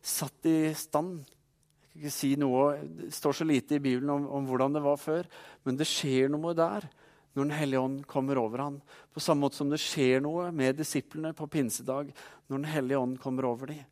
satt 0.06 0.48
i 0.50 0.72
stand. 0.78 1.26
Jeg 1.26 1.92
kan 1.92 2.02
ikke 2.02 2.16
si 2.16 2.30
noe, 2.40 2.78
Det 2.82 3.12
står 3.14 3.34
så 3.34 3.46
lite 3.48 3.76
i 3.76 3.84
Bibelen 3.84 4.10
om, 4.10 4.28
om 4.40 4.48
hvordan 4.48 4.74
det 4.74 4.84
var 4.84 4.98
før, 4.98 5.28
men 5.64 5.78
det 5.78 5.88
skjer 5.88 6.32
noe 6.32 6.56
der 6.56 6.88
når 7.36 7.44
Den 7.44 7.52
hellige 7.52 7.80
ånd 7.84 8.06
kommer 8.08 8.40
over 8.40 8.64
ham. 8.64 8.82
På 9.12 9.20
samme 9.20 9.44
måte 9.44 9.60
som 9.60 9.70
det 9.70 9.82
skjer 9.84 10.24
noe 10.24 10.52
med 10.56 10.78
disiplene 10.80 11.34
på 11.36 11.48
pinsedag 11.52 12.14
når 12.48 12.58
Den 12.58 12.70
hellige 12.72 13.00
ånd 13.00 13.20
kommer 13.20 13.46
over 13.46 13.68
dem. 13.68 13.84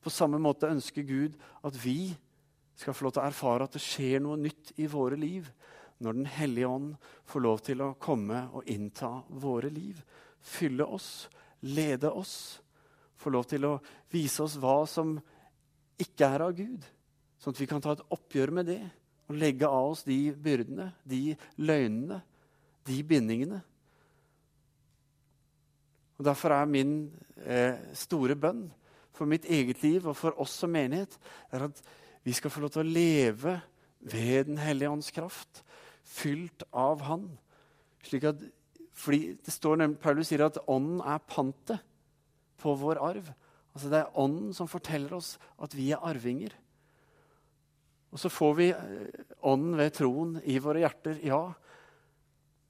På 0.00 0.10
samme 0.10 0.38
måte 0.38 0.70
ønsker 0.70 1.02
Gud 1.02 1.34
at 1.66 1.74
vi 1.82 2.14
skal 2.78 2.94
få 2.94 3.08
lov 3.08 3.16
til 3.16 3.24
å 3.24 3.26
erfare 3.26 3.66
at 3.66 3.74
det 3.74 3.82
skjer 3.82 4.22
noe 4.22 4.38
nytt 4.38 4.76
i 4.78 4.86
våre 4.90 5.18
liv 5.18 5.48
når 5.98 6.14
Den 6.14 6.28
hellige 6.30 6.68
ånd 6.70 7.08
får 7.26 7.42
lov 7.42 7.62
til 7.66 7.80
å 7.82 7.94
komme 7.98 8.44
og 8.54 8.68
innta 8.70 9.10
våre 9.42 9.66
liv. 9.74 9.98
Fylle 10.38 10.86
oss, 10.86 11.26
lede 11.66 12.10
oss, 12.14 12.60
få 13.18 13.32
lov 13.34 13.48
til 13.50 13.66
å 13.66 13.72
vise 14.14 14.44
oss 14.44 14.54
hva 14.62 14.84
som 14.86 15.16
ikke 15.98 16.28
er 16.36 16.46
av 16.46 16.54
Gud. 16.54 16.86
Sånn 17.42 17.56
at 17.56 17.62
vi 17.64 17.66
kan 17.66 17.82
ta 17.82 17.96
et 17.96 18.06
oppgjør 18.14 18.54
med 18.60 18.70
det 18.70 18.80
og 19.28 19.36
legge 19.42 19.66
av 19.66 19.90
oss 19.90 20.06
de 20.06 20.30
byrdene, 20.30 20.92
de 21.02 21.34
løgnene, 21.58 22.22
de 22.86 23.02
bindingene. 23.02 23.58
Og 26.18 26.26
Derfor 26.30 26.54
er 26.54 26.70
min 26.70 26.94
eh, 27.42 27.74
store 27.98 28.38
bønn 28.38 28.68
for 29.18 29.26
mitt 29.26 29.46
eget 29.50 29.82
liv 29.82 30.06
og 30.06 30.16
for 30.18 30.38
oss 30.38 30.54
som 30.62 30.70
menighet 30.70 31.18
er 31.50 31.66
at 31.66 31.82
vi 32.28 32.36
skal 32.36 32.52
få 32.52 32.60
lov 32.60 32.74
til 32.74 32.84
å 32.84 32.92
leve 32.92 33.54
ved 34.04 34.50
Den 34.50 34.58
hellige 34.60 34.90
ånds 34.92 35.10
kraft, 35.16 35.62
fylt 36.04 36.62
av 36.76 37.00
Han. 37.08 37.24
Slik 38.04 38.26
at, 38.28 38.42
fordi 38.92 39.32
det 39.44 39.54
står 39.54 39.80
nemlig, 39.80 40.00
Paulus 40.02 40.28
sier 40.28 40.44
at 40.44 40.60
ånden 40.68 41.00
er 41.00 41.24
pantet 41.24 41.80
på 42.60 42.74
vår 42.76 43.00
arv. 43.00 43.32
Altså 43.72 43.88
Det 43.88 44.02
er 44.02 44.20
ånden 44.20 44.52
som 44.56 44.68
forteller 44.68 45.16
oss 45.16 45.36
at 45.56 45.74
vi 45.76 45.88
er 45.94 46.04
arvinger. 46.04 46.52
Og 48.12 48.20
så 48.20 48.28
får 48.32 48.54
vi 48.60 48.68
eh, 48.72 49.24
ånden 49.48 49.76
ved 49.80 49.96
troen 49.96 50.38
i 50.44 50.60
våre 50.60 50.84
hjerter, 50.84 51.20
ja. 51.24 51.42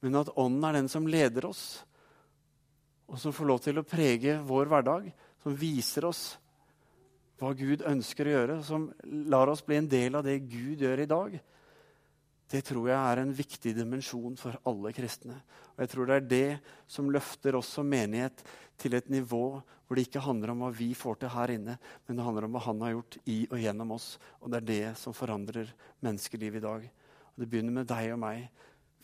Men 0.03 0.23
at 0.23 0.35
ånden 0.39 0.67
er 0.69 0.79
den 0.79 0.91
som 0.91 1.07
leder 1.11 1.51
oss, 1.51 1.83
og 3.09 3.19
som 3.19 3.35
får 3.35 3.49
lov 3.51 3.63
til 3.65 3.81
å 3.81 3.87
prege 3.87 4.39
vår 4.45 4.71
hverdag. 4.71 5.11
Som 5.43 5.59
viser 5.59 6.07
oss 6.07 6.37
hva 7.39 7.53
Gud 7.57 7.85
ønsker 7.87 8.27
å 8.27 8.35
gjøre, 8.35 8.59
som 8.67 8.89
lar 9.31 9.51
oss 9.51 9.63
bli 9.65 9.79
en 9.79 9.91
del 9.91 10.19
av 10.19 10.27
det 10.27 10.41
Gud 10.51 10.83
gjør 10.83 11.05
i 11.05 11.11
dag. 11.11 11.39
Det 12.49 12.63
tror 12.65 12.89
jeg 12.89 12.97
er 12.97 13.21
en 13.21 13.35
viktig 13.37 13.75
dimensjon 13.77 14.37
for 14.41 14.57
alle 14.69 14.93
kristne. 14.97 15.37
Og 15.77 15.83
jeg 15.85 15.93
tror 15.93 16.09
det 16.09 16.17
er 16.17 16.29
det 16.31 16.49
som 16.91 17.11
løfter 17.13 17.59
oss 17.59 17.75
som 17.77 17.89
menighet 17.89 18.41
til 18.81 18.97
et 18.97 19.11
nivå 19.13 19.61
hvor 19.61 19.97
det 19.97 20.07
ikke 20.09 20.23
handler 20.25 20.53
om 20.53 20.63
hva 20.65 20.71
vi 20.77 20.91
får 20.97 21.21
til 21.21 21.33
her 21.33 21.53
inne, 21.55 21.79
men 22.07 22.19
det 22.19 22.25
handler 22.25 22.45
om 22.45 22.57
hva 22.57 22.65
han 22.67 22.83
har 22.85 22.93
gjort 22.93 23.19
i 23.25 23.39
og 23.49 23.61
gjennom 23.63 23.95
oss. 23.97 24.09
Og 24.41 24.53
det 24.53 24.59
er 24.59 24.69
det 24.71 24.97
som 25.01 25.17
forandrer 25.17 25.71
menneskelivet 26.05 26.61
i 26.61 26.65
dag. 26.67 26.89
Og 27.33 27.41
det 27.41 27.49
begynner 27.49 27.77
med 27.81 27.89
deg 27.89 28.13
og 28.13 28.21
meg, 28.21 28.49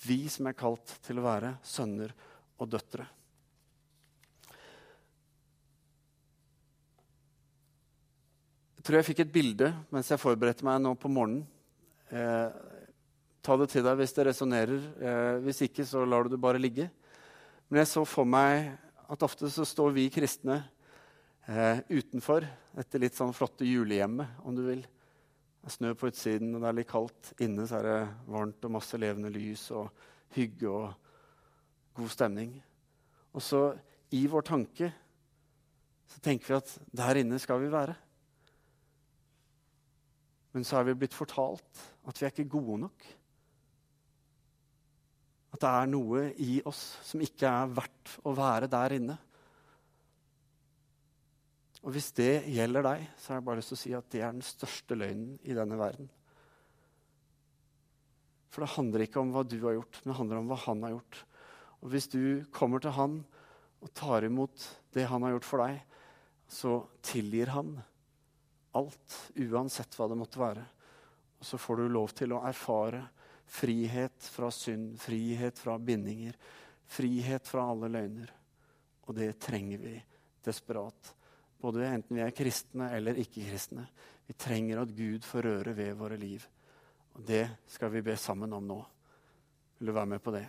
vi 0.05 0.25
som 0.29 0.49
er 0.51 0.59
kalt 0.59 0.97
til 1.05 1.20
å 1.20 1.25
være 1.25 1.55
sønner 1.64 2.12
og 2.59 2.68
døtre. 2.73 3.07
Tror 8.85 9.01
jeg 9.01 9.09
fikk 9.09 9.25
et 9.25 9.33
bilde 9.33 9.70
mens 9.92 10.11
jeg 10.12 10.20
forberedte 10.20 10.66
meg 10.66 10.83
nå 10.85 10.92
på 11.01 11.09
morgenen. 11.09 11.47
Eh, 12.12 12.49
ta 13.44 13.57
det 13.61 13.70
til 13.73 13.85
deg 13.85 13.97
hvis 14.01 14.14
det 14.16 14.27
resonnerer. 14.29 14.88
Eh, 15.01 15.37
hvis 15.47 15.62
ikke, 15.66 15.87
så 15.88 16.05
lar 16.05 16.25
du 16.25 16.35
det 16.35 16.40
bare 16.42 16.61
ligge. 16.61 16.90
Men 17.68 17.81
jeg 17.81 17.90
så 17.94 18.05
for 18.09 18.29
meg 18.29 18.75
at 19.09 19.25
ofte 19.25 19.49
så 19.53 19.64
står 19.68 19.94
vi 19.97 20.11
kristne 20.12 20.61
eh, 21.49 21.81
utenfor 21.88 22.44
dette 22.75 23.01
litt 23.01 23.16
sånn 23.16 23.35
flotte 23.37 23.66
julehjemmet, 23.68 24.44
om 24.44 24.57
du 24.57 24.64
vil. 24.66 24.85
Det 24.85 25.70
er 25.70 25.77
snø 25.79 25.94
på 25.97 26.11
utsiden, 26.11 26.53
og 26.53 26.61
det 26.61 26.68
er 26.68 26.79
litt 26.81 26.90
kaldt. 26.90 27.33
Inne 27.44 27.64
så 27.68 27.81
er 27.81 27.88
det 27.88 27.99
varmt 28.29 28.68
og 28.68 28.77
masse 28.77 29.01
levende 29.01 29.33
lys 29.33 29.70
og 29.73 29.88
hygge 30.37 30.68
og 30.68 31.97
god 31.97 32.12
stemning. 32.12 32.57
Og 33.33 33.44
så 33.44 33.66
i 34.14 34.27
vår 34.31 34.44
tanke 34.44 34.92
så 36.11 36.20
tenker 36.23 36.53
vi 36.53 36.59
at 36.59 36.75
der 36.92 37.23
inne 37.23 37.40
skal 37.40 37.62
vi 37.62 37.73
være. 37.73 37.97
Men 40.55 40.67
så 40.67 40.79
er 40.79 40.88
vi 40.88 40.97
blitt 41.03 41.17
fortalt 41.17 41.85
at 42.07 42.19
vi 42.19 42.27
er 42.27 42.33
ikke 42.33 42.53
gode 42.55 42.79
nok. 42.87 43.07
At 45.55 45.62
det 45.62 45.71
er 45.71 45.90
noe 45.90 46.25
i 46.43 46.59
oss 46.67 46.83
som 47.07 47.23
ikke 47.23 47.51
er 47.51 47.73
verdt 47.75 48.17
å 48.27 48.35
være 48.35 48.71
der 48.71 48.97
inne. 48.97 49.17
Og 51.85 51.93
hvis 51.95 52.11
det 52.17 52.47
gjelder 52.49 52.87
deg, 52.87 53.07
så 53.21 53.33
har 53.33 53.40
jeg 53.40 53.47
bare 53.47 53.61
lyst 53.61 53.75
til 53.75 53.77
å 53.77 53.83
si 53.83 53.95
at 53.99 54.07
det 54.14 54.23
er 54.25 54.33
den 54.33 54.47
største 54.47 54.97
løgnen 54.97 55.35
i 55.45 55.57
denne 55.57 55.79
verden. 55.79 56.09
For 58.55 58.64
det 58.64 58.75
handler 58.77 59.05
ikke 59.05 59.21
om 59.21 59.35
hva 59.35 59.43
du 59.45 59.59
har 59.67 59.77
gjort, 59.77 59.99
men 60.01 60.12
det 60.12 60.19
handler 60.21 60.40
om 60.40 60.51
hva 60.53 60.59
han 60.64 60.85
har 60.87 60.95
gjort. 60.95 61.21
Og 61.83 61.90
hvis 61.93 62.07
du 62.14 62.23
kommer 62.55 62.81
til 62.81 62.95
han 62.97 63.19
og 63.85 63.90
tar 63.99 64.25
imot 64.25 64.69
det 64.97 65.05
han 65.11 65.27
har 65.27 65.35
gjort 65.35 65.49
for 65.49 65.64
deg, 65.67 65.83
så 66.49 66.79
tilgir 67.05 67.53
han 67.53 67.75
alt, 68.79 69.19
uansett 69.37 69.97
hva 69.99 70.09
det 70.11 70.19
måtte 70.19 70.41
være. 70.41 70.65
Og 71.39 71.47
så 71.47 71.61
får 71.61 71.81
du 71.83 71.93
lov 71.93 72.15
til 72.17 72.35
å 72.35 72.43
erfare 72.47 73.03
frihet 73.47 74.31
fra 74.33 74.51
synd, 74.55 74.95
frihet 75.01 75.59
fra 75.61 75.77
bindinger, 75.79 76.37
frihet 76.87 77.49
fra 77.49 77.67
alle 77.71 77.91
løgner. 77.93 78.33
Og 79.05 79.17
det 79.19 79.35
trenger 79.43 79.83
vi 79.83 79.95
desperat. 80.45 81.15
Både 81.61 81.87
enten 81.89 82.17
vi 82.17 82.25
er 82.25 82.35
kristne 82.37 82.91
eller 82.97 83.21
ikke-kristne. 83.21 83.87
Vi 84.27 84.37
trenger 84.41 84.83
at 84.83 84.93
Gud 84.97 85.25
får 85.25 85.49
røre 85.49 85.77
ved 85.77 85.95
våre 85.97 86.19
liv. 86.21 86.45
Og 87.15 87.23
det 87.29 87.45
skal 87.71 87.93
vi 87.93 88.03
be 88.05 88.17
sammen 88.21 88.53
om 88.57 88.67
nå. 88.67 88.81
Vil 89.79 89.91
du 89.91 89.95
være 89.95 90.13
med 90.15 90.23
på 90.23 90.33
det? 90.35 90.45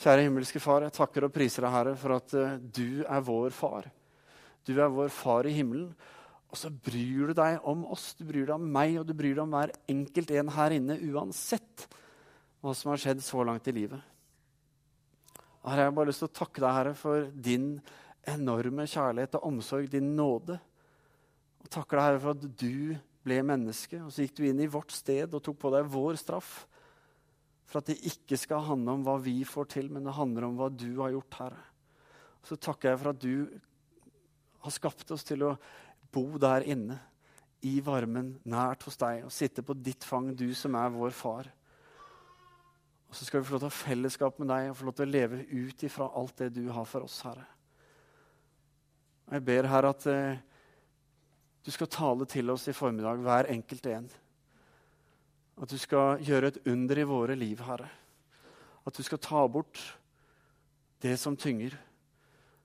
Kjære 0.00 0.26
himmelske 0.26 0.60
Far, 0.62 0.84
jeg 0.84 0.94
takker 0.94 1.26
og 1.26 1.32
priser 1.34 1.64
deg, 1.64 1.72
Herre, 1.74 1.94
for 1.98 2.16
at 2.16 2.34
uh, 2.36 2.56
du 2.58 3.04
er 3.06 3.24
vår 3.24 3.54
far. 3.54 3.88
Du 4.66 4.74
er 4.74 4.90
vår 4.92 5.12
far 5.14 5.46
i 5.46 5.54
himmelen. 5.54 5.92
Og 6.54 6.58
så 6.60 6.70
bryr 6.70 7.32
du 7.32 7.34
deg 7.34 7.64
om 7.66 7.80
oss, 7.90 8.12
du 8.14 8.22
bryr 8.28 8.46
deg 8.46 8.54
om 8.54 8.66
meg, 8.76 8.92
og 9.00 9.08
du 9.08 9.10
bryr 9.18 9.34
deg 9.34 9.42
om 9.42 9.54
hver 9.56 9.72
enkelt 9.90 10.30
en 10.38 10.52
her 10.54 10.74
inne, 10.76 10.96
uansett 11.10 11.88
hva 12.62 12.70
som 12.78 12.92
har 12.92 13.00
skjedd 13.02 13.24
så 13.26 13.42
langt 13.42 13.66
i 13.66 13.74
livet. 13.74 13.98
Her 15.64 15.80
har 15.80 15.88
jeg 15.88 15.96
bare 15.96 16.12
lyst 16.12 16.22
til 16.22 16.30
å 16.30 16.36
takke 16.38 16.62
deg, 16.62 16.76
Herre, 16.76 16.92
for 16.94 17.26
din 17.34 17.66
enorme 18.30 18.86
kjærlighet 18.86 19.34
og 19.40 19.48
omsorg, 19.50 19.90
din 19.90 20.14
nåde. 20.14 20.60
Og 21.64 21.74
takker 21.74 21.98
deg, 21.98 22.06
Herre, 22.06 22.22
for 22.22 22.36
at 22.36 22.46
du 22.62 22.94
ble 23.26 23.42
menneske, 23.50 23.98
og 24.04 24.14
så 24.14 24.22
gikk 24.22 24.38
du 24.38 24.46
inn 24.46 24.62
i 24.62 24.70
vårt 24.70 24.94
sted 24.94 25.34
og 25.34 25.42
tok 25.42 25.58
på 25.58 25.74
deg 25.74 25.90
vår 25.90 26.22
straff. 26.22 26.54
For 27.66 27.82
at 27.82 27.90
det 27.90 27.98
ikke 28.12 28.38
skal 28.38 28.62
handle 28.70 28.94
om 28.94 29.02
hva 29.08 29.18
vi 29.26 29.40
får 29.48 29.72
til, 29.74 29.90
men 29.90 30.06
det 30.06 30.14
handler 30.14 30.46
om 30.46 30.58
hva 30.60 30.70
du 30.70 30.92
har 31.02 31.16
gjort, 31.16 31.40
Herre. 31.42 31.62
Og 32.44 32.52
så 32.52 32.60
takker 32.70 32.92
jeg 32.92 33.02
for 33.02 33.10
at 33.16 33.24
du 33.24 33.58
har 34.64 34.72
skapt 34.78 35.10
oss 35.16 35.26
til 35.26 35.48
å 35.48 35.56
bo 36.14 36.38
der 36.40 36.66
inne 36.70 37.00
i 37.64 37.78
varmen, 37.84 38.34
nært 38.44 38.84
hos 38.86 38.98
deg, 39.00 39.24
og 39.24 39.32
sitte 39.32 39.64
på 39.64 39.76
ditt 39.76 40.04
fang, 40.04 40.30
du 40.36 40.50
som 40.56 40.76
er 40.78 40.92
vår 40.92 41.14
far. 41.16 41.48
Og 43.08 43.16
så 43.16 43.26
skal 43.26 43.40
vi 43.40 43.48
få 43.48 43.54
lov 43.54 43.62
til 43.62 43.68
å 43.68 43.72
ha 43.72 43.78
fellesskap 43.78 44.40
med 44.42 44.50
deg 44.50 44.68
og 44.68 44.76
få 44.78 44.88
lov 44.88 44.96
til 44.98 45.06
å 45.06 45.14
leve 45.14 45.44
ut 45.48 45.84
ifra 45.86 46.08
alt 46.18 46.40
det 46.42 46.50
du 46.56 46.64
har 46.74 46.88
for 46.90 47.06
oss, 47.06 47.20
Herre. 47.24 47.46
Og 49.28 49.36
jeg 49.38 49.44
ber, 49.46 49.68
Herre, 49.70 49.92
at 49.94 50.06
eh, 50.10 50.42
du 51.64 51.70
skal 51.72 51.88
tale 51.88 52.26
til 52.28 52.52
oss 52.52 52.66
i 52.68 52.76
formiddag, 52.76 53.22
hver 53.24 53.48
enkelt 53.54 53.86
en. 53.88 54.08
At 55.62 55.70
du 55.70 55.78
skal 55.80 56.20
gjøre 56.26 56.50
et 56.50 56.58
under 56.68 57.00
i 57.00 57.06
våre 57.08 57.36
liv, 57.38 57.62
Herre. 57.64 57.88
At 58.84 58.98
du 58.98 59.06
skal 59.06 59.22
ta 59.22 59.46
bort 59.48 59.80
det 61.00 61.14
som 61.20 61.38
tynger. 61.38 61.78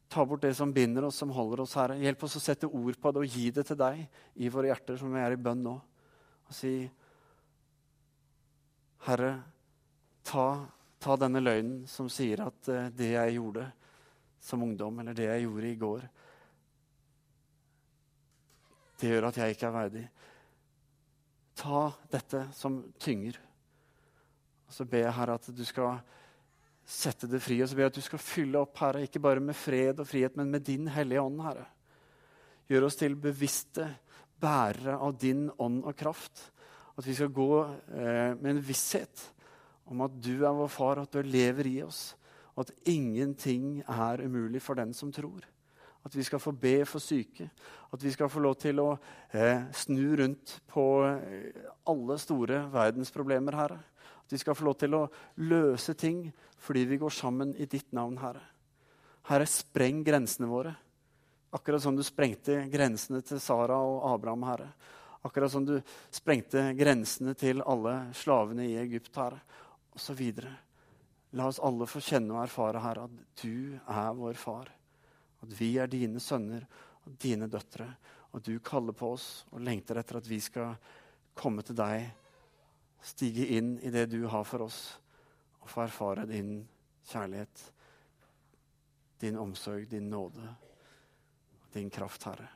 Ta 0.09 0.25
bort 0.25 0.41
det 0.41 0.55
som 0.57 0.73
binder 0.73 1.05
oss, 1.05 1.19
som 1.21 1.29
holder 1.29 1.61
oss, 1.61 1.75
Herre. 1.77 1.99
Hjelp 2.01 2.23
oss 2.25 2.39
å 2.39 2.41
sette 2.41 2.67
ord 2.67 2.97
på 2.97 3.11
det 3.13 3.21
og 3.21 3.35
gi 3.37 3.51
det 3.53 3.67
til 3.69 3.77
deg 3.77 3.99
i 4.41 4.49
våre 4.49 4.71
hjerter, 4.71 4.97
som 4.97 5.13
vi 5.13 5.21
er 5.21 5.35
i 5.35 5.41
bønn 5.41 5.61
nå. 5.61 5.75
Og 6.49 6.55
si, 6.57 6.71
Herre, 9.05 9.33
ta, 10.25 10.47
ta 10.97 11.17
denne 11.21 11.43
løgnen 11.43 11.83
som 11.89 12.09
sier 12.09 12.41
at 12.47 12.71
uh, 12.73 12.87
det 12.89 13.11
jeg 13.13 13.37
gjorde 13.37 13.67
som 14.41 14.63
ungdom, 14.65 14.97
eller 15.03 15.13
det 15.13 15.29
jeg 15.29 15.45
gjorde 15.45 15.69
i 15.69 15.77
går, 15.83 16.07
det 18.99 19.11
gjør 19.13 19.29
at 19.29 19.37
jeg 19.39 19.55
ikke 19.55 19.67
er 19.69 19.77
verdig. 19.77 20.07
Ta 21.59 21.83
dette 22.11 22.47
som 22.55 22.81
tynger. 22.99 23.37
Og 24.67 24.73
så 24.73 24.85
ber 24.89 25.05
jeg, 25.05 25.15
Herre, 25.15 25.37
at 25.37 25.53
du 25.53 25.63
skal 25.67 26.01
sette 26.89 27.29
det 27.29 27.41
fri. 27.43 27.59
Og 27.61 27.69
så 27.69 27.77
ber 27.77 27.85
jeg 27.85 27.93
at 27.93 27.99
du 27.99 28.05
skal 28.05 28.21
fylle 28.23 28.61
opp, 28.61 28.77
Herre, 28.81 29.05
ikke 29.05 29.21
bare 29.23 29.43
med 29.43 29.57
fred 29.57 30.01
og 30.01 30.07
frihet, 30.09 30.37
men 30.39 30.49
med 30.51 30.65
din 30.67 30.89
Hellige 30.91 31.21
Ånd, 31.21 31.41
Herre. 31.45 31.67
Gjør 32.69 32.87
oss 32.89 32.97
til 32.99 33.17
bevisste 33.17 33.87
bærere 34.39 34.97
av 34.97 35.17
din 35.19 35.47
ånd 35.61 35.83
og 35.83 35.97
kraft. 35.97 36.49
At 36.99 37.07
vi 37.07 37.15
skal 37.15 37.31
gå 37.33 37.51
eh, 37.95 38.33
med 38.39 38.55
en 38.55 38.63
visshet 38.63 39.29
om 39.89 40.03
at 40.05 40.17
du 40.21 40.43
er 40.43 40.53
vår 40.53 40.69
far, 40.69 41.01
at 41.01 41.13
du 41.13 41.25
lever 41.25 41.69
i 41.69 41.77
oss, 41.81 42.13
og 42.53 42.67
at 42.67 42.89
ingenting 42.91 43.79
er 43.87 44.21
umulig 44.21 44.61
for 44.61 44.77
den 44.77 44.91
som 44.93 45.13
tror. 45.13 45.45
At 46.05 46.15
vi 46.15 46.23
skal 46.23 46.39
få 46.39 46.53
be 46.55 46.83
for 46.87 47.03
syke. 47.03 47.49
At 47.91 48.03
vi 48.03 48.11
skal 48.13 48.29
få 48.31 48.41
lov 48.43 48.55
til 48.61 48.79
å 48.83 48.91
eh, 49.33 49.65
snu 49.75 50.15
rundt 50.19 50.59
på 50.69 50.85
eh, 51.07 51.63
alle 51.89 52.19
store 52.21 52.61
verdensproblemer, 52.71 53.57
Herre. 53.59 53.79
Vi 54.29 54.37
skal 54.37 54.55
få 54.55 54.67
lov 54.67 54.77
til 54.77 54.93
å 54.93 55.07
løse 55.41 55.95
ting 55.97 56.27
fordi 56.59 56.85
vi 56.85 56.99
går 57.01 57.13
sammen 57.13 57.55
i 57.57 57.65
ditt 57.69 57.91
navn, 57.95 58.17
Herre. 58.21 58.43
Herre, 59.29 59.47
spreng 59.49 60.03
grensene 60.05 60.49
våre. 60.49 60.73
Akkurat 61.55 61.81
som 61.81 61.95
du 61.95 62.03
sprengte 62.05 62.61
grensene 62.69 63.23
til 63.25 63.39
Sara 63.41 63.79
og 63.81 64.03
Abraham, 64.11 64.43
Herre. 64.45 64.69
Akkurat 65.25 65.51
som 65.51 65.65
du 65.65 65.79
sprengte 66.13 66.69
grensene 66.77 67.33
til 67.37 67.63
alle 67.65 67.95
slavene 68.17 68.67
i 68.67 68.77
Egypt, 68.81 69.15
Herre. 69.17 69.41
Og 69.95 70.03
så 70.03 70.13
videre. 70.17 70.51
La 71.37 71.47
oss 71.49 71.61
alle 71.61 71.87
få 71.89 72.01
kjenne 72.01 72.35
og 72.35 72.43
erfare, 72.43 72.83
Herre, 72.83 73.07
at 73.09 73.43
du 73.43 73.77
er 73.79 74.13
vår 74.17 74.37
far. 74.37 74.69
At 75.41 75.53
vi 75.57 75.75
er 75.79 75.89
dine 75.89 76.21
sønner 76.21 76.65
og 77.05 77.17
dine 77.21 77.49
døtre. 77.49 77.87
Og 78.33 78.43
du 78.45 78.59
kaller 78.61 78.93
på 78.93 79.13
oss 79.15 79.29
og 79.49 79.63
lengter 79.65 79.97
etter 79.97 80.19
at 80.19 80.29
vi 80.29 80.41
skal 80.43 80.75
komme 81.37 81.63
til 81.65 81.77
deg 81.77 82.09
stige 83.01 83.47
inn 83.55 83.77
i 83.79 83.91
det 83.93 84.05
du 84.11 84.23
har 84.27 84.43
for 84.47 84.65
oss, 84.67 84.79
og 85.59 85.69
få 85.69 85.83
erfare 85.85 86.25
din 86.29 86.61
kjærlighet, 87.09 87.63
din 89.19 89.37
omsorg, 89.37 89.87
din 89.89 90.09
nåde, 90.09 90.55
din 91.73 91.89
kraft, 91.89 92.23
Herre. 92.23 92.47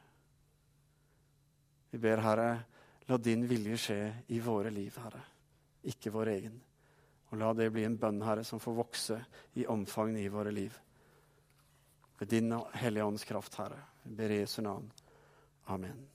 Vi 1.91 1.98
ber, 2.02 2.18
Herre, 2.18 2.64
la 3.06 3.18
din 3.18 3.48
vilje 3.48 3.78
skje 3.78 4.00
i 4.28 4.39
våre 4.41 4.72
liv, 4.74 4.96
Herre, 5.04 5.22
ikke 5.84 6.14
vår 6.14 6.32
egen. 6.38 6.56
Og 7.32 7.38
la 7.41 7.52
det 7.58 7.72
bli 7.74 7.84
en 7.88 7.98
bønn, 8.00 8.22
Herre, 8.24 8.46
som 8.48 8.62
får 8.62 8.78
vokse 8.78 9.20
i 9.60 9.68
omfang 9.70 10.16
i 10.18 10.30
våre 10.32 10.54
liv. 10.54 10.80
Ved 12.20 12.30
din 12.30 12.54
Hellige 12.78 13.06
Ånds 13.06 13.26
kraft, 13.26 13.56
Herre. 13.60 13.82
Vi 14.04 14.16
ber 14.16 14.38
Jesu 14.38 14.62
navn. 14.62 14.91
Amen. 15.66 16.12